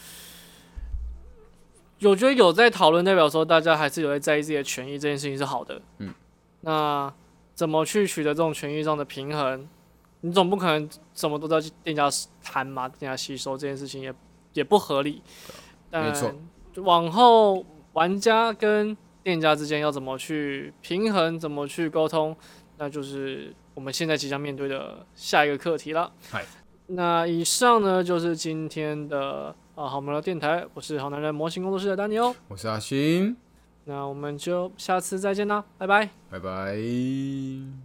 [2.01, 5.81] 我觉得有在讨论，代表说大家还是有在在意自己的权益，这件事情是好的。
[5.99, 6.13] 嗯，
[6.61, 7.13] 那
[7.53, 9.67] 怎么去取得这种权益上的平衡？
[10.21, 12.09] 你总不可能什么都在店家
[12.43, 14.13] 谈嘛，店家吸收这件事情也
[14.53, 15.21] 也不合理。
[15.91, 16.33] 但没错，
[16.83, 17.63] 往后
[17.93, 22.35] 玩家跟店家之间要怎么去平衡，怎么去沟通，
[22.77, 26.11] 那就是我们现在即将面对的下一个课题了。
[26.87, 33.35] 嗨，那以上呢就是今天的啊好无聊电台，我是好男人模型工作室的丹尼哦，我是阿星，
[33.85, 36.09] 那我们就下次再见啦，拜拜。
[36.29, 37.84] 拜拜。